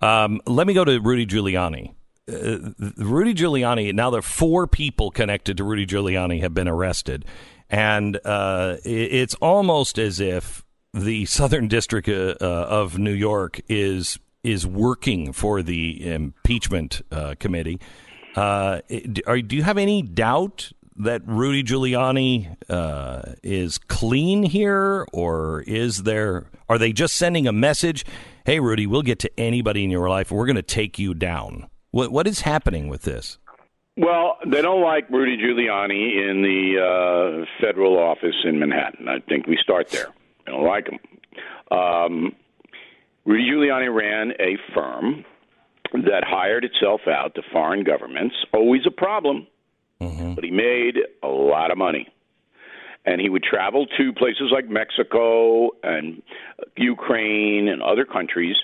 [0.00, 1.94] Um, let me go to Rudy Giuliani.
[2.30, 7.24] Uh, Rudy Giuliani, now there are four people connected to Rudy Giuliani have been arrested.
[7.68, 14.18] And uh, it's almost as if the Southern District uh, uh, of New York is
[14.44, 17.80] is working for the impeachment uh, committee.
[18.36, 18.80] Uh,
[19.26, 26.04] are, do you have any doubt that Rudy Giuliani uh, is clean here, or is
[26.04, 26.46] there?
[26.68, 28.04] Are they just sending a message?
[28.44, 30.30] Hey, Rudy, we'll get to anybody in your life.
[30.30, 31.68] We're going to take you down.
[31.90, 33.38] What what is happening with this?
[33.96, 39.08] Well, they don't like Rudy Giuliani in the uh, federal office in Manhattan.
[39.08, 40.08] I think we start there.
[40.44, 40.98] They don't like him.
[41.70, 42.32] Um,
[43.24, 45.24] Rudy Giuliani ran a firm
[45.92, 48.34] that hired itself out to foreign governments.
[48.52, 49.46] Always a problem,
[50.02, 50.34] Mm-hmm.
[50.34, 52.08] but he made a lot of money.
[53.06, 56.22] And he would travel to places like Mexico and
[56.76, 58.56] Ukraine and other countries,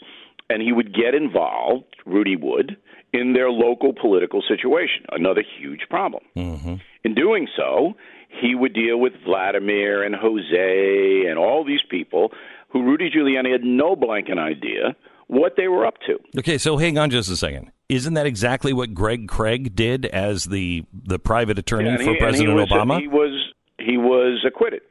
[0.49, 2.77] and he would get involved, Rudy would,
[3.13, 5.05] in their local political situation.
[5.13, 6.23] Another huge problem.
[6.37, 6.75] Mm-hmm.
[7.05, 7.95] In doing so,
[8.41, 12.33] he would deal with Vladimir and Jose and all these people
[12.71, 14.97] who Rudy Giuliani had no blanket idea
[15.31, 16.19] what they were up to.
[16.39, 17.71] Okay, so hang on just a second.
[17.89, 22.19] Isn't that exactly what Greg Craig did as the the private attorney And for he-
[22.19, 23.01] President he was, Obama?
[23.01, 24.83] He was he was acquitted.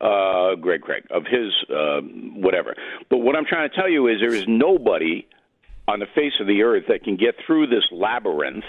[0.00, 2.00] Uh, Greg Craig of his uh,
[2.36, 2.74] whatever.
[3.10, 5.26] But what I'm trying to tell you is there is nobody
[5.88, 8.64] on the face of the earth that can get through this labyrinth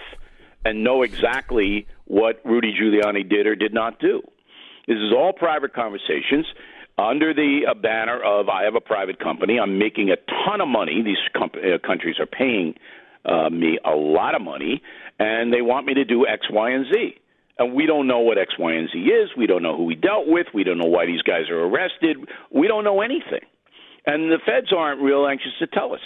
[0.63, 4.21] and know exactly what Rudy Giuliani did or did not do.
[4.87, 6.45] This is all private conversations
[6.97, 9.60] under the uh, banner of I have a private company.
[9.60, 11.01] I'm making a ton of money.
[11.03, 12.75] These com- uh, countries are paying
[13.25, 14.81] uh, me a lot of money,
[15.19, 17.15] and they want me to do X, Y, and Z.
[17.58, 19.29] And we don't know what X, Y, and Z is.
[19.38, 20.47] We don't know who we dealt with.
[20.53, 22.17] We don't know why these guys are arrested.
[22.51, 23.45] We don't know anything.
[24.05, 26.01] And the feds aren't real anxious to tell us.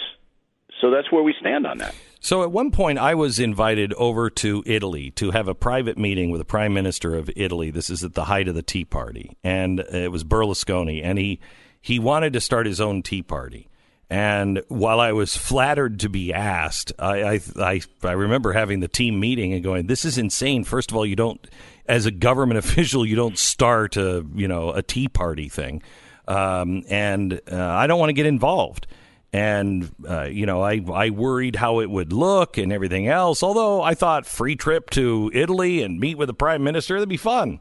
[0.80, 1.94] So that's where we stand on that.
[2.22, 6.30] So at one point, I was invited over to Italy to have a private meeting
[6.30, 7.70] with the Prime Minister of Italy.
[7.70, 11.40] This is at the height of the Tea Party, and it was Berlusconi, and he
[11.80, 13.68] he wanted to start his own Tea Party.
[14.10, 18.88] And while I was flattered to be asked, I, I I I remember having the
[18.88, 21.44] team meeting and going, "This is insane." First of all, you don't,
[21.86, 25.82] as a government official, you don't start a you know a Tea Party thing,
[26.28, 28.86] um, and uh, I don't want to get involved
[29.32, 33.42] and uh, you know I I worried how it would look and everything else.
[33.42, 37.16] Although I thought free trip to Italy and meet with the prime minister that'd be
[37.16, 37.60] fun.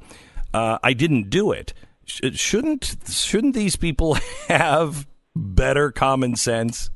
[0.53, 1.73] Uh, I didn't do it.
[2.05, 4.13] Sh- shouldn't shouldn't these people
[4.47, 6.89] have better common sense?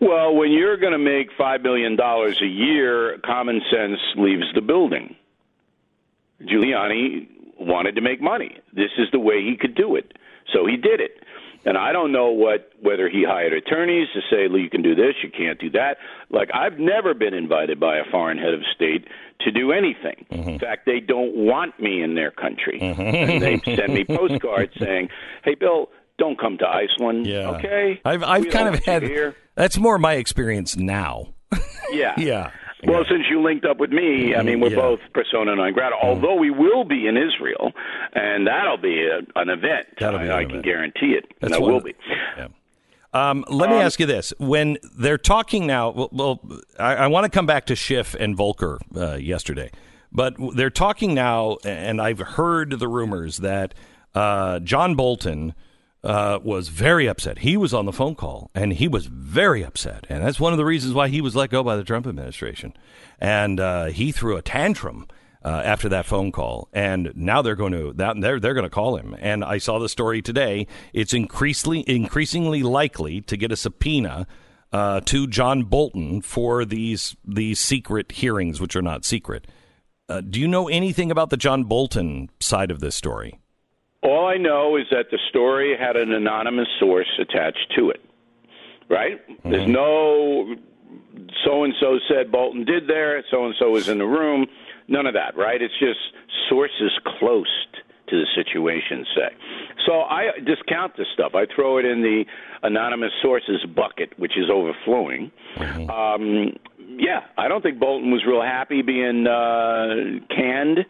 [0.00, 5.14] Well, when you're going to make $5 million a year, common sense leaves the building.
[6.42, 8.56] Giuliani wanted to make money.
[8.72, 10.12] This is the way he could do it.
[10.54, 11.22] So he did it.
[11.64, 14.94] And I don't know what whether he hired attorneys to say, "Well, you can do
[14.94, 15.98] this, you can't do that."
[16.30, 19.06] Like I've never been invited by a foreign head of state
[19.42, 20.26] to do anything.
[20.30, 20.48] Mm-hmm.
[20.48, 23.00] In fact, they don't want me in their country, mm-hmm.
[23.00, 25.10] and they send me postcards saying,
[25.44, 28.00] "Hey, Bill, don't come to Iceland." Okay.
[28.04, 29.04] I've I've We kind of had
[29.54, 31.34] that's more my experience now.
[31.90, 32.14] Yeah.
[32.18, 32.50] Yeah.
[32.86, 34.76] Well, since you linked up with me, I mean, we're Yeah.
[34.76, 35.96] both persona non grata.
[36.02, 37.72] Although we will be in Israel,
[38.14, 39.86] and that'll be a, an event.
[39.98, 41.26] That'll be I, an I can guarantee it.
[41.40, 41.94] That's that will be.
[42.36, 42.48] Yeah.
[43.12, 46.40] Um, let me ask you this: When they're talking now, well, well
[46.78, 49.70] I, I want to come back to Schiff and Volker uh, yesterday,
[50.12, 53.74] but they're talking now, and I've heard the rumors that
[54.14, 55.54] uh, John Bolton
[56.02, 57.38] uh, was very upset.
[57.38, 60.56] He was on the phone call, and he was very upset, and that's one of
[60.56, 62.72] the reasons why he was let go by the Trump administration.
[63.18, 65.06] And uh, he threw a tantrum
[65.44, 68.70] uh, after that phone call, and now they're going to that they're they're going to
[68.70, 69.16] call him.
[69.18, 70.66] And I saw the story today.
[70.92, 74.26] It's increasingly increasingly likely to get a subpoena
[74.72, 79.46] uh, to John Bolton for these these secret hearings, which are not secret.
[80.08, 83.39] Uh, do you know anything about the John Bolton side of this story?
[84.02, 88.02] All I know is that the story had an anonymous source attached to it.
[88.88, 89.20] Right?
[89.44, 90.56] There's no
[91.44, 94.46] so and so said Bolton did there, so and so was in the room.
[94.88, 95.62] None of that, right?
[95.62, 96.00] It's just
[96.48, 97.46] sources close
[98.08, 99.28] to the situation say.
[99.86, 101.34] So I discount this stuff.
[101.34, 102.24] I throw it in the
[102.62, 105.30] anonymous sources bucket, which is overflowing.
[105.88, 106.58] Um,
[106.98, 110.80] yeah, I don't think Bolton was real happy being uh, canned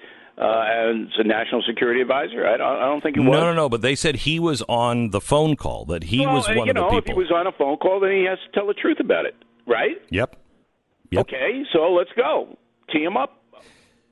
[0.41, 2.47] uh, as a national security advisor.
[2.47, 3.41] I don't, I don't think he No, was.
[3.41, 3.69] no, no.
[3.69, 5.85] But they said he was on the phone call.
[5.85, 7.77] That he well, was one you of the know, if he was on a phone
[7.77, 9.35] call, then he has to tell the truth about it,
[9.67, 10.01] right?
[10.11, 10.37] Yep.
[11.11, 11.21] Yep.
[11.23, 12.57] Okay, so let's go.
[12.93, 13.37] Tee him up.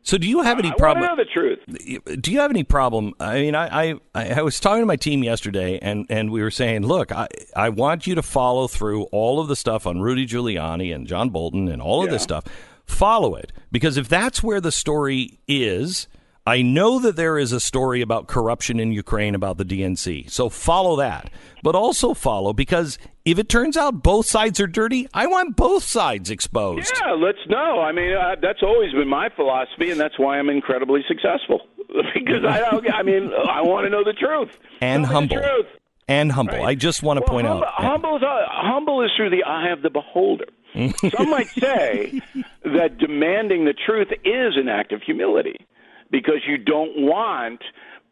[0.03, 1.03] So, do you have any problem?
[1.05, 2.21] to know the truth.
[2.23, 3.13] do you have any problem?
[3.21, 6.51] I mean, I, I, I was talking to my team yesterday, and, and we were
[6.51, 10.27] saying, look, I, I want you to follow through all of the stuff on Rudy
[10.27, 12.45] Giuliani and John Bolton and all of this stuff.
[12.87, 16.09] Follow it because if that's where the story is,
[16.49, 20.31] I know that there is a story about corruption in Ukraine about the DNC.
[20.31, 21.31] So follow that,
[21.63, 25.83] but also follow because if it turns out both sides are dirty, I want both
[25.83, 26.91] sides exposed.
[27.05, 27.81] Yeah, let's know.
[27.83, 31.61] I mean, uh, that's always been my philosophy, and that's why I'm incredibly successful.
[32.15, 32.95] because I don't.
[32.95, 34.49] I mean, I want to know the truth
[34.81, 35.37] And Tell humble.
[35.37, 35.67] Truth.
[36.09, 36.55] And humble.
[36.57, 36.69] Right.
[36.69, 37.75] I just want to Well, point humble, out.
[37.77, 40.47] humble is uh, humble is through the eye of the beholder.
[40.75, 42.23] Some might say
[42.65, 45.59] that demanding the truth is an act of humility
[46.11, 47.61] because you don't want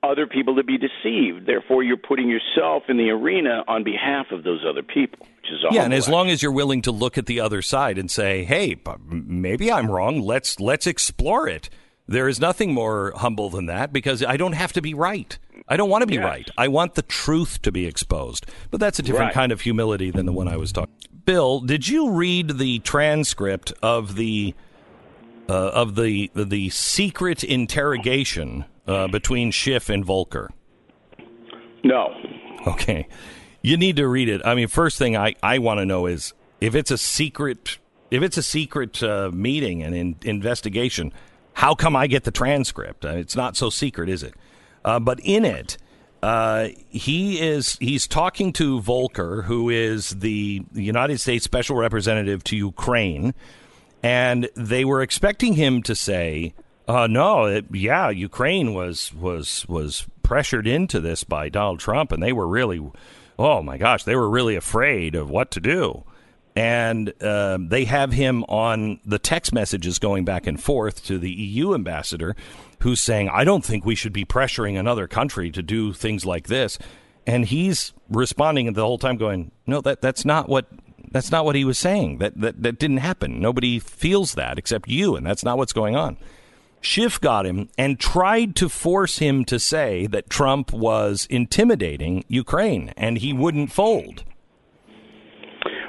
[0.02, 1.46] other people to be deceived.
[1.46, 5.64] Therefore, you're putting yourself in the arena on behalf of those other people, which is
[5.68, 5.82] a yeah.
[5.82, 8.76] And as long as you're willing to look at the other side and say, "Hey,
[9.00, 10.20] maybe I'm wrong.
[10.20, 11.68] Let's let's explore it."
[12.08, 15.36] There is nothing more humble than that because I don't have to be right.
[15.66, 16.24] I don't want to be yes.
[16.24, 16.50] right.
[16.56, 18.46] I want the truth to be exposed.
[18.70, 19.34] But that's a different right.
[19.34, 20.94] kind of humility than the one I was talking.
[21.24, 24.54] Bill, did you read the transcript of the
[25.48, 30.50] uh, of the the secret interrogation uh, between Schiff and Volker?
[31.84, 32.14] No.
[32.66, 33.06] Okay.
[33.62, 34.42] You need to read it.
[34.44, 37.78] I mean, first thing I, I want to know is if it's a secret
[38.10, 41.12] if it's a secret uh, meeting and in, investigation,
[41.54, 43.04] how come I get the transcript?
[43.04, 44.34] Uh, it's not so secret, is it?
[44.84, 45.76] Uh, but in it,
[46.22, 52.56] uh, he is he's talking to Volker, who is the United States Special Representative to
[52.56, 53.34] Ukraine,
[54.06, 56.54] and they were expecting him to say,
[56.86, 62.22] uh, "No, it, yeah, Ukraine was was was pressured into this by Donald Trump, and
[62.22, 62.80] they were really,
[63.36, 66.04] oh my gosh, they were really afraid of what to do."
[66.54, 71.30] And uh, they have him on the text messages going back and forth to the
[71.30, 72.36] EU ambassador,
[72.82, 76.46] who's saying, "I don't think we should be pressuring another country to do things like
[76.46, 76.78] this."
[77.26, 80.68] And he's responding the whole time, going, "No, that that's not what
[81.10, 82.18] that's not what he was saying.
[82.18, 83.40] That that that didn't happen.
[83.40, 86.16] Nobody feels that except you, and that's not what's going on."
[86.80, 92.92] Schiff got him and tried to force him to say that Trump was intimidating Ukraine,
[92.96, 94.22] and he wouldn't fold.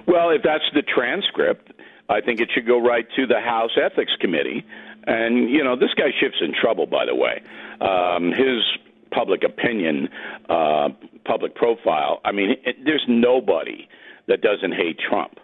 [0.08, 1.72] Well, if that's the transcript,
[2.10, 4.66] I think it should go right to the House Ethics Committee.
[5.06, 7.42] And, you know, this guy Schiff's in trouble, by the way.
[7.82, 8.64] Um, his
[9.12, 10.10] public opinion,
[10.50, 10.90] uh,
[11.26, 13.88] public profile, I mean, it, there's nobody
[14.28, 15.40] that doesn't hate Trump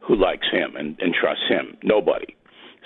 [0.00, 1.76] who likes him and, and trusts him.
[1.82, 2.36] Nobody.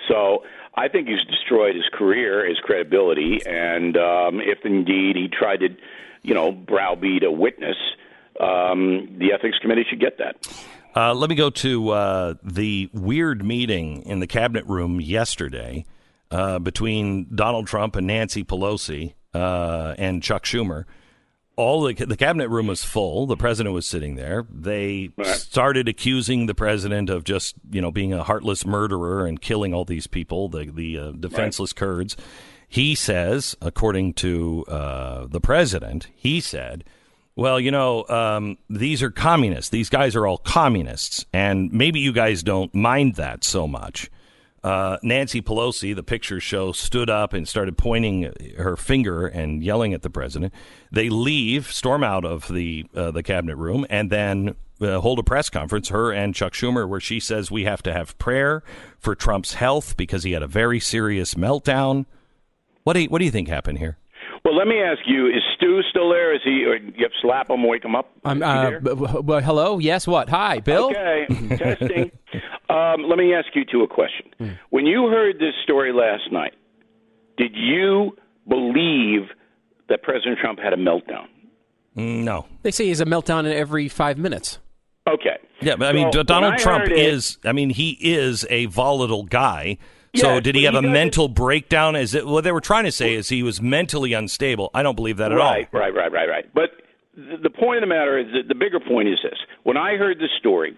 [0.08, 0.42] So
[0.74, 5.68] I think he's destroyed his career, his credibility, and um, if indeed he tried to,
[6.22, 7.76] you know, browbeat a witness,
[8.40, 10.36] um, the ethics committee should get that.
[10.94, 15.84] Uh, let me go to uh, the weird meeting in the cabinet room yesterday
[16.30, 20.84] uh, between Donald Trump and Nancy Pelosi uh, and Chuck Schumer.
[21.56, 23.26] All the, the cabinet room was full.
[23.26, 24.46] The president was sitting there.
[24.52, 25.26] They Right.
[25.26, 29.84] started accusing the president of just you know being a heartless murderer and killing all
[29.86, 32.16] these people, the the uh, defenseless Kurds.
[32.68, 36.84] He says, according to uh, the president, he said.
[37.38, 39.68] Well, you know, um, these are communists.
[39.70, 44.10] These guys are all communists, and maybe you guys don't mind that so much.
[44.66, 49.94] Uh, Nancy Pelosi, the pictures show, stood up and started pointing her finger and yelling
[49.94, 50.52] at the president.
[50.90, 55.22] They leave, storm out of the uh, the cabinet room, and then uh, hold a
[55.22, 55.90] press conference.
[55.90, 58.64] Her and Chuck Schumer, where she says we have to have prayer
[58.98, 62.04] for Trump's health because he had a very serious meltdown.
[62.82, 63.98] What do you, what do you think happened here?
[64.44, 66.34] Well, let me ask you: Is Stu still there?
[66.34, 66.64] Is he?
[66.64, 68.10] Or you slap him, wake him up?
[68.24, 68.80] I'm, Is he uh, there?
[68.80, 69.78] b- b- well, hello.
[69.78, 70.06] Yes.
[70.06, 70.28] What?
[70.28, 70.86] Hi, Bill.
[70.90, 71.26] Okay,
[71.56, 72.10] testing.
[72.68, 74.26] Um, let me ask you two a question.
[74.70, 76.54] When you heard this story last night,
[77.36, 78.16] did you
[78.48, 79.28] believe
[79.88, 81.26] that President Trump had a meltdown?
[81.94, 82.46] No.
[82.62, 84.58] They say he's a meltdown in every five minutes.
[85.08, 85.38] Okay.
[85.60, 87.38] Yeah, but I mean, So, Donald I Trump heard it- is.
[87.44, 89.78] I mean, he is a volatile guy.
[90.16, 91.96] So, did he have he a mental breakdown?
[91.96, 93.14] Is it what they were trying to say?
[93.14, 94.70] Is he was mentally unstable?
[94.74, 95.80] I don't believe that at right, all.
[95.80, 96.54] right, right, right, right, right.
[96.54, 96.70] But
[97.14, 99.96] the, the point of the matter is that the bigger point is this: when I
[99.96, 100.76] heard this story,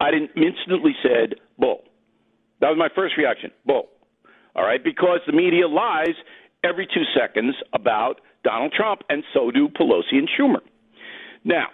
[0.00, 1.84] I didn't instantly said bull.
[2.60, 3.88] That was my first reaction, bull.
[4.54, 6.14] All right, because the media lies
[6.62, 10.60] every two seconds about Donald Trump, and so do Pelosi and Schumer.
[11.44, 11.68] Now,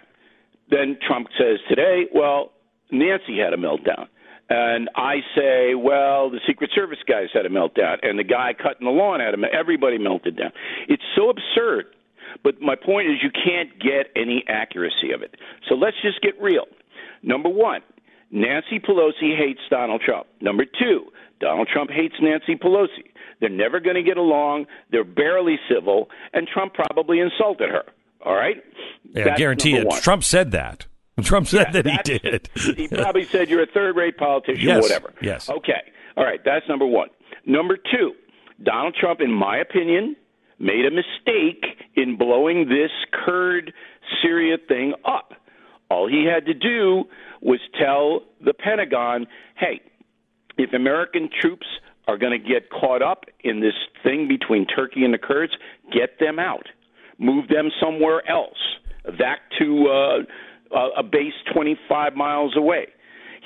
[0.70, 2.52] then Trump says today, well,
[2.90, 4.08] Nancy had a meltdown.
[4.50, 8.86] And I say, well, the Secret Service guys had a meltdown, and the guy cutting
[8.86, 10.52] the lawn had a mel- everybody melted down.
[10.88, 11.86] It's so absurd.
[12.42, 15.34] But my point is, you can't get any accuracy of it.
[15.68, 16.64] So let's just get real.
[17.22, 17.80] Number one,
[18.30, 20.26] Nancy Pelosi hates Donald Trump.
[20.40, 21.06] Number two,
[21.40, 23.10] Donald Trump hates Nancy Pelosi.
[23.40, 24.66] They're never going to get along.
[24.90, 27.84] They're barely civil, and Trump probably insulted her.
[28.24, 28.56] All right?
[29.14, 29.86] Yeah, That's guarantee it.
[29.86, 30.00] one.
[30.00, 30.86] Trump said that.
[31.24, 32.48] Trump said Yeah, that he did.
[32.76, 35.12] he probably said you're a third-rate politician, Yes, whatever.
[35.20, 35.48] yes.
[35.48, 35.82] Okay.
[36.16, 36.40] All right.
[36.44, 37.08] That's number one.
[37.46, 38.12] Number two,
[38.62, 40.16] Donald Trump, in my opinion,
[40.58, 41.64] made a mistake
[41.94, 42.90] in blowing this
[43.24, 43.72] Kurd
[44.22, 45.32] Syria thing up.
[45.90, 47.04] All he had to do
[47.40, 49.80] was tell the Pentagon, "Hey,
[50.58, 51.66] if American troops
[52.08, 55.52] are going to get caught up in this thing between Turkey and the Kurds,
[55.92, 56.66] get them out,
[57.18, 58.58] move them somewhere else,
[59.18, 60.18] back to uh,
[60.72, 62.86] a- a base 25 miles away.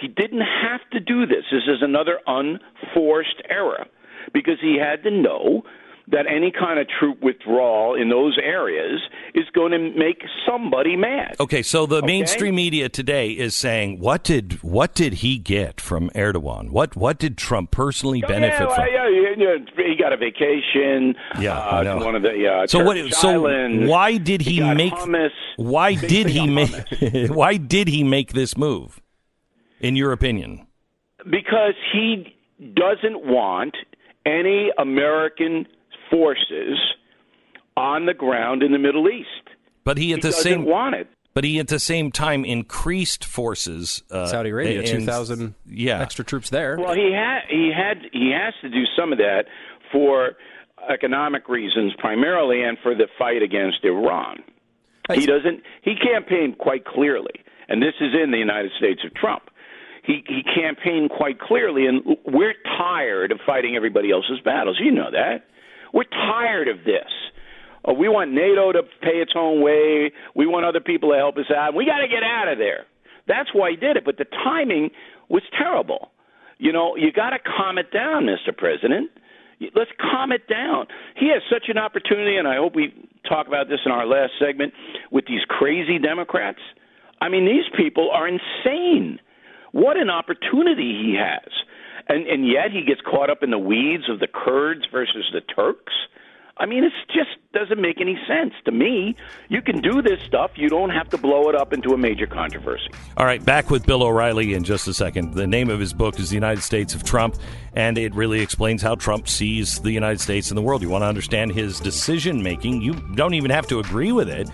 [0.00, 1.44] He didn't have to do this.
[1.50, 3.86] This is another unforced error
[4.32, 5.64] because he had to know
[6.08, 9.00] that any kind of troop withdrawal in those areas
[9.34, 11.36] is going to make somebody mad.
[11.38, 12.06] Okay, so the Okay?
[12.06, 16.70] mainstream media today is saying, "What did what did he get from Erdogan?
[16.70, 19.01] What what did Trump personally oh, benefit yeah, well, from?" yeah,
[19.40, 21.14] he got a vacation.
[21.40, 21.98] Yeah, uh, I know.
[22.04, 22.96] one of the uh, So what?
[23.14, 23.88] So islands.
[23.88, 24.92] why did he, got make?
[24.92, 25.30] hummus.
[25.56, 26.70] Why did he make?
[27.30, 29.00] why did he make this move?
[29.80, 30.66] In your opinion?
[31.30, 32.34] because he
[32.74, 33.76] doesn't want
[34.26, 35.66] any American
[36.10, 36.78] forces
[37.76, 39.28] on the ground in the Middle East.
[39.84, 41.08] But he at He the same want it.
[41.34, 44.02] But he at the same time increased forces.
[44.10, 46.00] Uh, Saudi Arabia, two thousand Yeah.
[46.00, 46.76] extra troops there.
[46.78, 49.44] Well, he had he had he has to do some of that
[49.90, 50.32] for
[50.88, 54.42] economic reasons primarily, and for the fight against Iran.
[55.12, 55.62] He doesn't.
[55.82, 57.34] He campaigned quite clearly,
[57.68, 59.42] and this is in the United States of Trump.
[60.04, 64.78] He he campaigned quite clearly, and we're tired of fighting everybody else's battles.
[64.82, 65.44] You know that.
[65.92, 67.10] We're tired of this.
[67.86, 70.12] Uh, we want NATO to pay its own way.
[70.34, 71.74] We want other people to help us out.
[71.74, 72.86] We got to get out of there.
[73.26, 74.04] That's why he did it.
[74.04, 74.90] But the timing
[75.28, 76.10] was terrible.
[76.58, 78.56] You know, you got to calm it down, Mr.
[78.56, 79.10] President.
[79.74, 80.86] Let's calm it down.
[81.16, 82.92] He has such an opportunity, and I hope we
[83.28, 84.72] talk about this in our last segment
[85.10, 86.58] with these crazy Democrats.
[87.20, 89.20] I mean, these people are insane.
[89.70, 91.48] What an opportunity he has.
[92.08, 95.40] And and yet he gets caught up in the weeds of the Kurds versus the
[95.40, 95.92] Turks.
[96.58, 99.16] I mean, it just doesn't make any sense to me.
[99.48, 100.52] You can do this stuff.
[100.54, 102.88] You don't have to blow it up into a major controversy.
[103.16, 105.34] All right, back with Bill O'Reilly in just a second.
[105.34, 107.36] The name of his book is The United States of Trump,
[107.74, 110.82] and it really explains how Trump sees the United States and the world.
[110.82, 114.48] You want to understand his decision making, you don't even have to agree with it.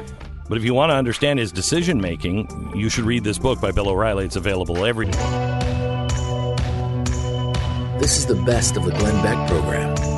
[0.49, 3.71] But if you want to understand his decision making, you should read this book by
[3.71, 4.25] Bill O'Reilly.
[4.25, 5.59] It's available every day.
[7.99, 10.18] This is the best of the Glenn Beck program.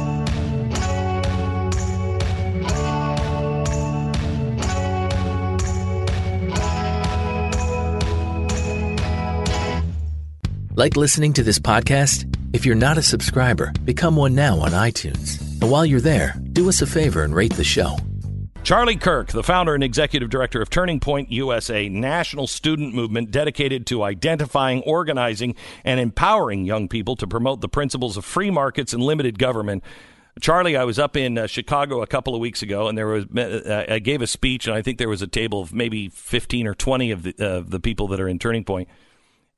[10.77, 12.33] Like listening to this podcast?
[12.53, 15.41] If you're not a subscriber, become one now on iTunes.
[15.61, 17.97] And while you're there, do us a favor and rate the show.
[18.63, 23.85] Charlie Kirk, the founder and executive director of Turning Point USA, national student movement dedicated
[23.89, 29.03] to identifying, organizing, and empowering young people to promote the principles of free markets and
[29.03, 29.83] limited government.
[30.41, 33.25] Charlie, I was up in uh, Chicago a couple of weeks ago, and there was
[33.37, 36.69] uh, I gave a speech, and I think there was a table of maybe fifteen
[36.69, 38.89] or twenty of the uh, the people that are in Turning Point.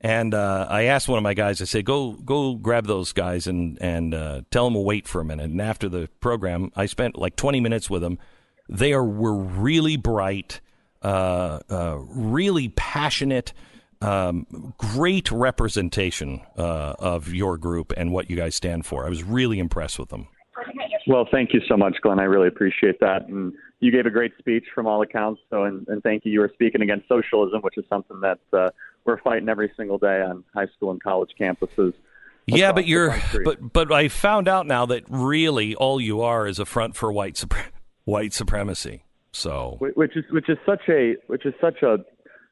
[0.03, 3.47] And uh, I asked one of my guys, I said, "Go, go, grab those guys
[3.47, 6.87] and and uh, tell them to wait for a minute." And after the program, I
[6.87, 8.19] spent like twenty minutes with them.
[8.67, 10.59] They are were really bright,
[11.01, 13.53] uh, uh, really passionate,
[14.01, 19.05] um, great representation uh, of your group and what you guys stand for.
[19.05, 20.27] I was really impressed with them.
[21.07, 22.19] Well, thank you so much, Glenn.
[22.19, 23.27] I really appreciate that.
[23.27, 25.41] And you gave a great speech from all accounts.
[25.49, 26.31] So, and, and thank you.
[26.31, 28.69] You were speaking against socialism, which is something that uh,
[29.05, 31.93] we're fighting every single day on high school and college campuses.
[32.45, 36.59] Yeah, but you're but but I found out now that really all you are is
[36.59, 37.71] a front for white supre-
[38.03, 39.05] white supremacy.
[39.31, 41.97] So which is which is such a which is such a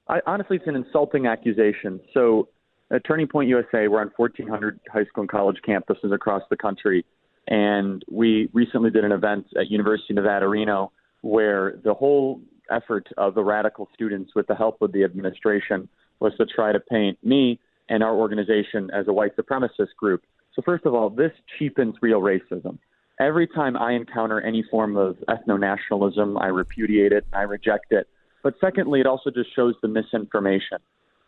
[0.07, 1.99] I, honestly it's an insulting accusation.
[2.13, 2.47] So
[2.89, 7.05] at Turning Point USA, we're on 1,400 high school and college campuses across the country,
[7.51, 10.91] and we recently did an event at University of Nevada, Reno,
[11.21, 12.41] where the whole
[12.71, 15.87] effort of the radical students, with the help of the administration,
[16.19, 20.23] was to try to paint me and our organization as a white supremacist group.
[20.55, 22.77] So first of all, this cheapens real racism
[23.21, 28.07] every time I encounter any form of ethno nationalism, I repudiate it, I reject it.
[28.43, 30.79] But secondly, it also just shows the misinformation.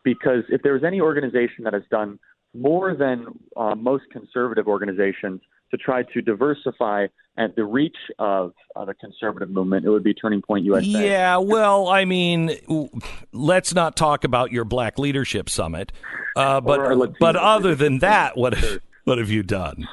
[0.04, 2.20] Because if there's any organization that has done
[2.54, 5.42] more than uh, most conservative organizations
[5.74, 10.14] to try to diversify at the reach of uh, the conservative movement, it would be
[10.14, 10.86] Turning Point USA.
[10.86, 12.52] Yeah, well, I mean,
[13.32, 15.92] let's not talk about your Black Leadership Summit,
[16.36, 18.56] uh, but Or our Latino but other than that, what
[19.06, 19.88] what have you done?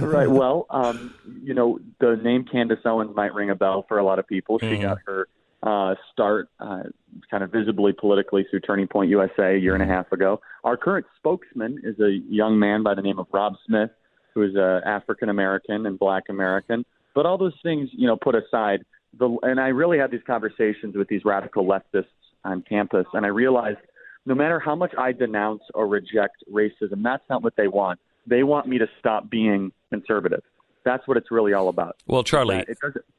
[0.00, 0.30] right.
[0.30, 4.18] Well, um, you know, the name Candace Owens might ring a bell for a lot
[4.18, 4.58] of people.
[4.58, 4.82] She Mhm.
[4.82, 5.28] got her
[5.62, 6.82] uh, start uh,
[7.30, 10.40] kind of visibly politically through Turning Point USA a year and a half ago.
[10.62, 13.90] Our current spokesman is a young man by the name of Rob Smith,
[14.36, 16.84] who is a uh, African American and Black American.
[17.14, 18.84] But all those things, you know, put aside,
[19.18, 22.04] the and I really had these conversations with these radical leftists
[22.44, 23.78] on campus, and I realized
[24.26, 27.98] no matter how much I denounce or reject racism, that's not what they want.
[28.26, 30.42] They want me to stop being conservative.
[30.86, 31.96] That's what it's really all about.
[32.06, 32.64] Well, Charlie,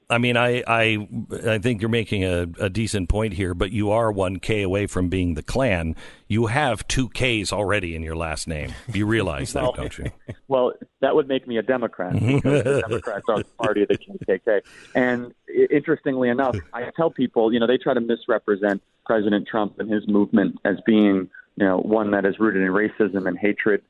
[0.09, 1.05] I mean, I, I,
[1.45, 4.87] I think you're making a, a decent point here, but you are one K away
[4.87, 5.97] from being the Klan.
[6.29, 8.73] You have two Ks already in your last name.
[8.93, 10.11] You realize that, don't you?
[10.47, 12.35] well, that would make me a Democrat mm-hmm.
[12.35, 14.61] because the Democrats are the party of the KKK.
[14.95, 15.33] And
[15.69, 20.07] interestingly enough, I tell people, you know, they try to misrepresent President Trump and his
[20.07, 23.81] movement as being, you know, one that is rooted in racism and hatred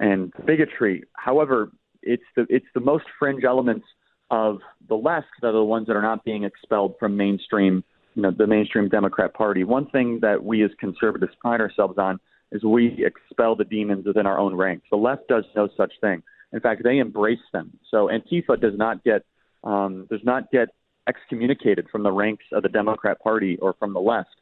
[0.00, 1.04] and bigotry.
[1.12, 1.70] However,
[2.06, 3.86] it's the it's the most fringe elements
[4.30, 7.84] of the left that are the ones that are not being expelled from mainstream,
[8.14, 9.64] you know, the mainstream Democrat Party.
[9.64, 12.18] One thing that we as conservatives pride ourselves on
[12.52, 14.86] is we expel the demons within our own ranks.
[14.90, 16.22] The left does no such thing.
[16.52, 17.76] In fact, they embrace them.
[17.90, 19.24] So Antifa does not get
[19.64, 20.68] um, does not get
[21.08, 24.34] excommunicated from the ranks of the Democrat Party or from the left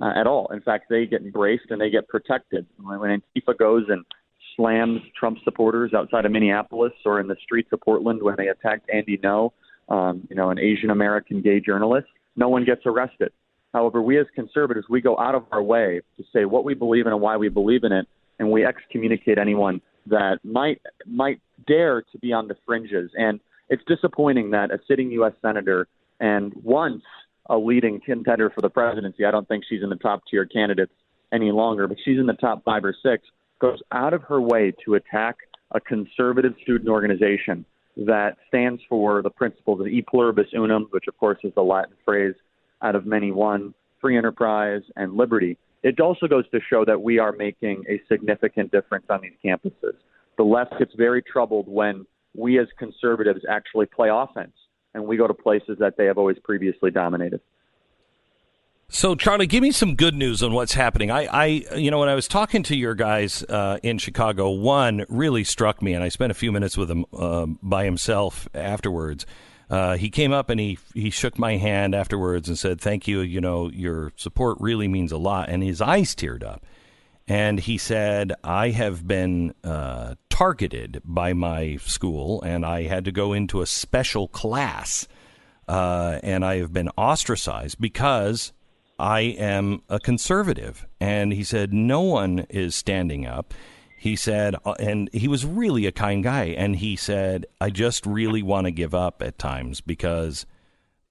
[0.00, 0.48] uh, at all.
[0.52, 2.66] In fact, they get embraced and they get protected.
[2.80, 4.04] When, when Antifa goes and
[4.56, 8.88] slams Trump supporters outside of Minneapolis or in the streets of Portland when they attacked
[8.92, 9.50] Andy Ngo,
[9.88, 13.32] um, you know, an Asian American gay journalist, no one gets arrested.
[13.72, 17.06] However, we as conservatives, we go out of our way to say what we believe
[17.06, 18.06] in and why we believe in it,
[18.38, 23.10] and we excommunicate anyone that might might dare to be on the fringes.
[23.16, 25.32] And it's disappointing that a sitting U.S.
[25.40, 25.88] senator
[26.20, 27.02] and once
[27.48, 30.92] a leading contender for the presidency, I don't think she's in the top tier candidates
[31.32, 33.24] any longer, but she's in the top five or six,
[33.62, 35.36] goes out of her way to attack
[35.70, 37.64] a conservative student organization
[37.96, 41.94] that stands for the principles of e pluribus unum, which of course is the Latin
[42.04, 42.34] phrase
[42.82, 45.56] out of many one, free enterprise and liberty.
[45.84, 49.94] It also goes to show that we are making a significant difference on these campuses.
[50.36, 52.04] The left gets very troubled when
[52.34, 54.52] we as conservatives actually play offense
[54.94, 57.40] and we go to places that they have always previously dominated.
[58.94, 61.10] So, Charlie, give me some good news on what's happening.
[61.10, 65.06] I, I you know, when I was talking to your guys uh, in Chicago, one
[65.08, 69.24] really struck me, and I spent a few minutes with him uh, by himself afterwards.
[69.70, 73.22] Uh, he came up and he he shook my hand afterwards and said, "Thank you.
[73.22, 76.62] You know, your support really means a lot." And his eyes teared up,
[77.26, 83.10] and he said, "I have been uh, targeted by my school, and I had to
[83.10, 85.08] go into a special class,
[85.66, 88.52] uh, and I have been ostracized because."
[89.02, 90.86] I am a conservative.
[91.00, 93.52] And he said, No one is standing up.
[93.98, 96.46] He said, uh, and he was really a kind guy.
[96.46, 100.44] And he said, I just really want to give up at times because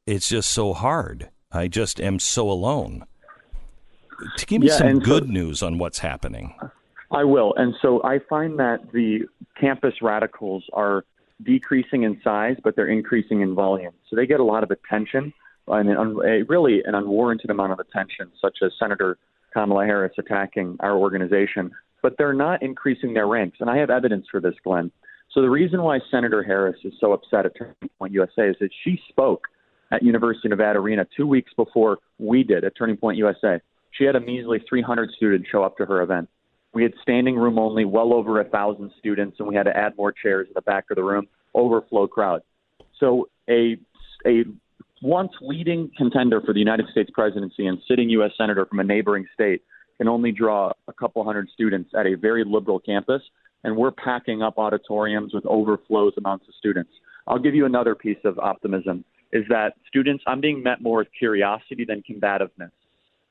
[0.06, 1.30] it's just so hard.
[1.52, 3.06] I just am so alone.
[4.38, 6.54] To give me Yeah, some and so- good news on what's happening.
[7.12, 7.54] I will.
[7.58, 9.22] And so I find that the
[9.60, 11.04] campus radicals are
[11.44, 13.92] decreasing in size, but they're increasing in volume.
[14.10, 15.34] So they get a lot of attention
[15.68, 19.18] an, un- a, really an unwarranted amount of attention, such as Senator
[19.54, 21.72] Kamala Harris attacking our organization.
[22.02, 23.58] But they're not increasing their ranks.
[23.60, 24.92] And I have evidence for this, Glenn.
[25.34, 28.70] So the reason why Senator Harris is so upset at Turning Point USA is that
[28.84, 29.48] she spoke
[29.92, 33.60] at University of Nevada Reno two weeks before we did at Turning Point USA.
[33.92, 36.30] She had a measly 300 students show up to her event.
[36.74, 39.98] We had standing room only, well over a thousand students, and we had to add
[39.98, 42.42] more chairs in the back of the room, overflow crowd.
[43.00, 43.78] So a
[44.26, 44.44] a
[45.02, 48.32] once leading contender for the United States presidency and sitting U.S.
[48.38, 49.64] senator from a neighboring state
[49.98, 53.22] can only draw a couple hundred students at a very liberal campus,
[53.64, 56.92] and we're packing up auditoriums with overflows amounts of students.
[57.28, 61.08] I'll give you another piece of optimism: is that students I'm being met more with
[61.18, 62.72] curiosity than combativeness.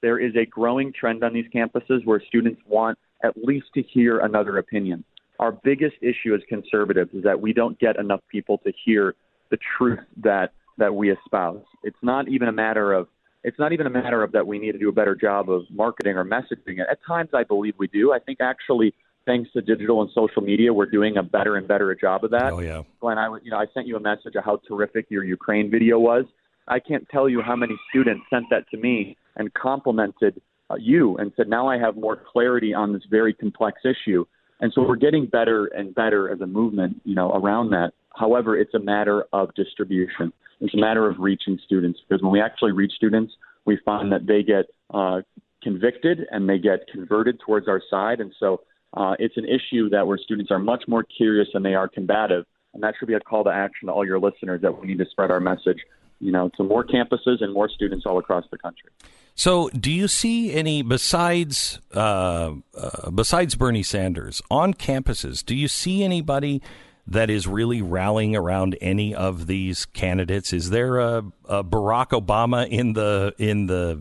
[0.03, 4.21] There is a growing trend on these campuses where students want at least to hear
[4.21, 5.05] another opinion.
[5.39, 9.14] Our biggest issue as conservatives is that we don't get enough people to hear
[9.51, 11.64] the truth that that we espouse.
[11.83, 13.09] It's not even a matter of
[13.43, 15.62] it's not even a matter of that we need to do a better job of
[15.71, 16.87] marketing or messaging it.
[16.91, 18.12] At times I believe we do.
[18.12, 18.95] I think actually
[19.27, 22.53] thanks to digital and social media we're doing a better and better job of that.
[22.53, 22.83] Oh, yeah.
[23.01, 25.99] Glenn, I you know I sent you a message of how terrific your Ukraine video
[25.99, 26.25] was.
[26.68, 30.41] I can't tell you how many students sent that to me and complimented
[30.71, 34.25] uh, you and said now I have more clarity on this very complex issue.
[34.61, 37.93] And so we're getting better and better as a movement, you know, around that.
[38.14, 40.33] However, it's a matter of distribution.
[40.61, 43.33] It's a matter of reaching students because when we actually reach students,
[43.65, 45.23] we find that they get uh,
[45.63, 48.21] convicted and they get converted towards our side.
[48.21, 48.63] And so
[48.95, 52.45] uh, it's an issue that where students are much more curious than they are combative.
[52.75, 54.99] And that should be a call to action to all your listeners that we need
[54.99, 55.79] to spread our message,
[56.21, 58.91] you know, to more campuses and more students all across the country.
[59.35, 65.45] So, do you see any besides uh, uh, besides Bernie Sanders on campuses?
[65.45, 66.63] Do you see anybody
[67.11, 70.53] that is really rallying around any of these candidates?
[70.53, 74.01] Is there a, a Barack Obama in the in the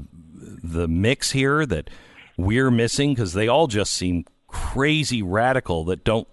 [0.63, 1.89] the mix here that
[2.37, 3.13] we're missing?
[3.13, 6.27] Because they all just seem crazy radical that don't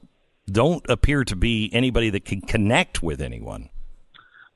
[0.50, 3.68] don't appear to be anybody that can connect with anyone.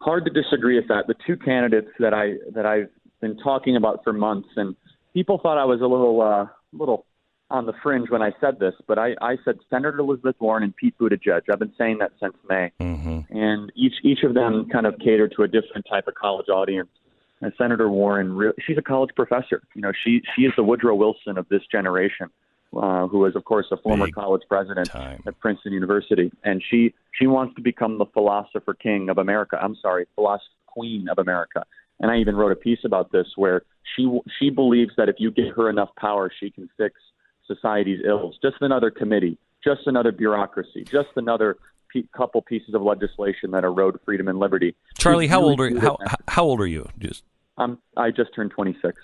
[0.00, 1.06] Hard to disagree with that.
[1.08, 2.90] The two candidates that I that I've
[3.20, 4.76] been talking about for months, and
[5.14, 7.06] people thought I was a little uh, little
[7.50, 10.74] on the fringe when I said this, but I, I said Senator Elizabeth Warren and
[10.74, 11.42] Pete Buttigieg.
[11.50, 13.20] I've been saying that since May, mm-hmm.
[13.36, 16.88] and each each of them kind of cater to a different type of college audience.
[17.42, 19.62] And Senator Warren, she's a college professor.
[19.74, 22.28] You know, she she is the Woodrow Wilson of this generation,
[22.76, 25.22] uh, who is of course a former Big college president time.
[25.26, 29.58] at Princeton University, and she she wants to become the philosopher king of America.
[29.60, 31.64] I'm sorry, philosopher queen of America.
[31.98, 33.62] And I even wrote a piece about this where
[33.96, 36.94] she she believes that if you give her enough power, she can fix
[37.54, 38.38] society's ills.
[38.42, 41.56] Just another committee, just another bureaucracy, just another
[41.92, 44.74] pe- couple pieces of legislation that erode freedom and liberty.
[44.98, 45.80] Charlie, how old are you?
[45.80, 45.96] How,
[46.28, 46.88] how old are you?
[46.98, 47.24] Just
[47.58, 48.96] Um, I just turned 26.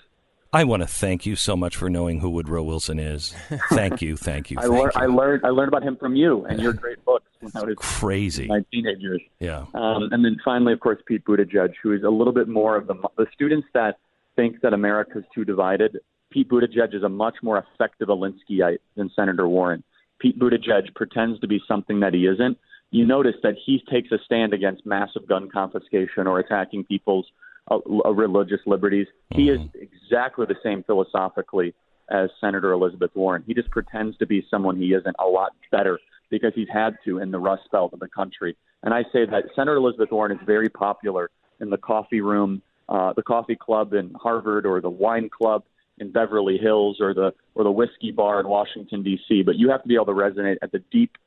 [0.53, 3.35] I want to thank you so much for knowing who Woodrow Wilson is.
[3.69, 4.91] Thank you, thank you, I, thank lear- you.
[4.95, 7.75] I learned I learned about him from you and your great books when I was
[7.77, 8.47] Crazy.
[8.47, 9.21] my teenage years.
[9.41, 9.65] Yeah.
[9.73, 12.87] Um, and then finally, of course, Pete Buttigieg, who is a little bit more of
[12.87, 13.97] the the students that
[14.37, 15.97] think that America's too divided.
[16.31, 19.83] Pete Buttigieg is a much more effective Alinskyite than Senator Warren.
[20.19, 22.57] Pete Buttigieg pretends to be something that he isn't.
[22.91, 27.27] You notice that he takes a stand against massive gun confiscation or attacking people's
[27.69, 27.79] uh,
[28.13, 29.07] religious liberties.
[29.33, 31.73] He is exactly the same philosophically
[32.09, 33.43] as Senator Elizabeth Warren.
[33.45, 35.99] He just pretends to be someone he isn't a lot better
[36.29, 38.55] because he's had to in the Rust Belt of the country.
[38.83, 43.13] And I say that Senator Elizabeth Warren is very popular in the coffee room, uh,
[43.13, 45.63] the coffee club in Harvard, or the wine club
[45.99, 49.43] in Beverly Hills, or the or the whiskey bar in Washington D.C.
[49.43, 51.17] But you have to be able to resonate at the deep,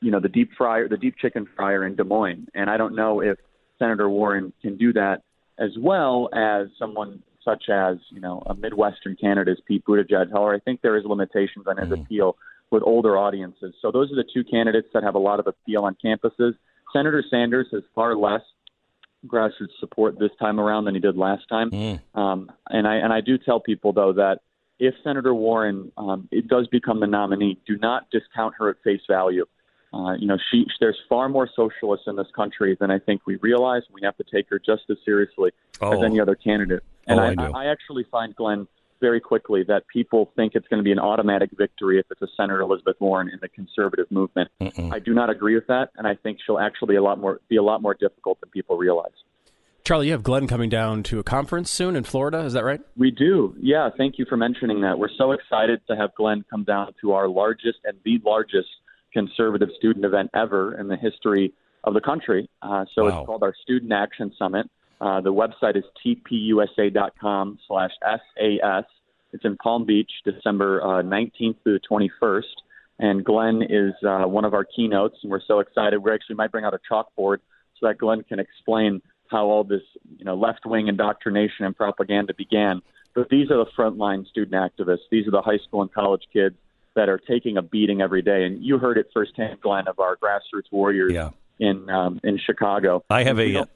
[0.00, 2.48] you know, the deep fryer, the deep chicken fryer in Des Moines.
[2.54, 3.38] And I don't know if
[3.78, 5.22] Senator Warren can do that
[5.58, 10.30] as well as someone such as you know a Midwestern candidate as Pete Buttigieg.
[10.32, 12.02] However, I think there is limitations on his mm-hmm.
[12.02, 12.36] appeal
[12.70, 13.74] with older audiences.
[13.82, 16.54] So those are the two candidates that have a lot of appeal on campuses.
[16.92, 18.42] Senator Sanders has far less
[19.26, 21.70] grassroots support this time around than he did last time.
[22.14, 24.40] Um, and I and I do tell people though that
[24.78, 29.02] if Senator Warren um, it does become the nominee, do not discount her at face
[29.08, 29.44] value.
[29.92, 33.36] Uh, you know, she there's far more socialists in this country than I think we
[33.36, 33.82] realize.
[33.88, 36.02] And we have to take her just as seriously as Oh.
[36.02, 36.82] any other candidate.
[37.06, 37.64] And Oh, I I.
[37.64, 38.68] I actually find Glenn
[39.00, 42.28] very quickly that people think it's going to be an automatic victory if it's a
[42.36, 44.50] Senator Elizabeth Warren in the conservative movement.
[44.60, 47.40] I do not agree with that, and I think she'll actually be a lot more
[47.48, 49.10] be a lot more difficult than people realize.
[49.82, 52.40] Charlie, you have Glenn coming down to a conference soon in Florida.
[52.40, 52.80] Is that right?
[52.96, 53.54] We do.
[53.58, 54.98] Yeah, thank you for mentioning that.
[54.98, 58.68] We're so excited to have Glenn come down to our largest and the largest
[59.12, 62.48] conservative student event ever in the history of the country.
[62.62, 63.08] Uh, so Wow.
[63.20, 64.70] it's called our Student Action Summit.
[65.00, 68.84] Uh, the website is tpusa.com slash SAS.
[69.32, 72.42] It's in Palm Beach, December uh, 19th through the 21st.
[72.98, 75.98] And Glenn is uh, one of our keynotes, and we're so excited.
[75.98, 77.38] We actually might bring out a chalkboard
[77.78, 79.80] so that Glenn can explain how all this,
[80.18, 82.82] you know, left-wing indoctrination and propaganda began.
[83.14, 85.08] But these are the frontline student activists.
[85.10, 86.56] These are the high school and college kids
[86.94, 88.44] that are taking a beating every day.
[88.44, 91.30] And you heard it firsthand, Glenn, of our grassroots warriors Yeah.
[91.58, 93.02] in um, in Chicago.
[93.08, 93.66] I have a-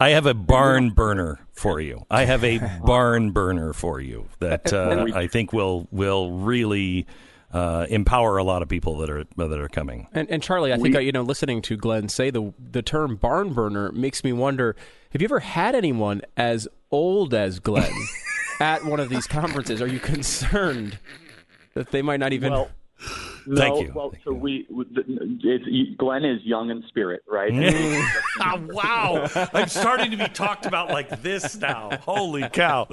[0.00, 2.06] I have a barn burner for you.
[2.10, 7.06] I have a barn burner for you that uh, I think will will really
[7.52, 10.08] uh, empower a lot of people that are that are coming.
[10.12, 13.16] And, and Charlie, I think uh, you know, listening to Glenn say the the term
[13.16, 14.74] barn burner makes me wonder:
[15.10, 17.92] Have you ever had anyone as old as Glenn
[18.60, 19.82] at one of these conferences?
[19.82, 20.98] Are you concerned
[21.74, 22.52] that they might not even?
[22.52, 22.70] Well,
[23.46, 23.92] no, Thank you.
[23.92, 27.52] Well, so we, we it's, Glenn is young in spirit, right?
[28.38, 31.90] wow, I'm starting to be talked about like this now.
[32.02, 32.86] Holy cow!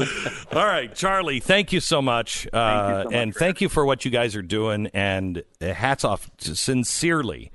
[0.52, 3.86] All right, Charlie, thank you so much, uh, so much and for thank you for
[3.86, 4.88] what you guys are doing.
[4.94, 7.52] And uh, hats off, to, sincerely.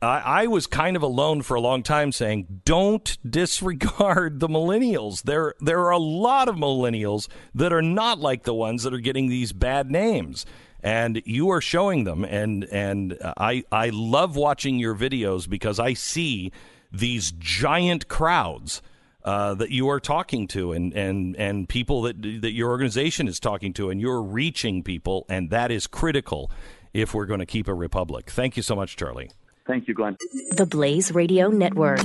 [0.00, 5.22] I, I was kind of alone for a long time, saying, "Don't disregard the millennials.
[5.22, 9.00] There, there are a lot of millennials that are not like the ones that are
[9.00, 10.46] getting these bad names."
[10.82, 15.94] And you are showing them and and I I love watching your videos because I
[15.94, 16.52] see
[16.90, 18.82] these giant crowds
[19.24, 23.38] uh, that you are talking to and and and people that that your organization is
[23.38, 26.50] talking to and you're reaching people and that is critical
[26.92, 28.30] if we're going to keep a republic.
[28.30, 29.30] Thank you so much, Charlie.
[29.66, 30.16] Thank you, Glenn.
[30.56, 32.00] The Blaze Radio Network.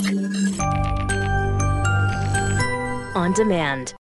[3.15, 3.97] On demand.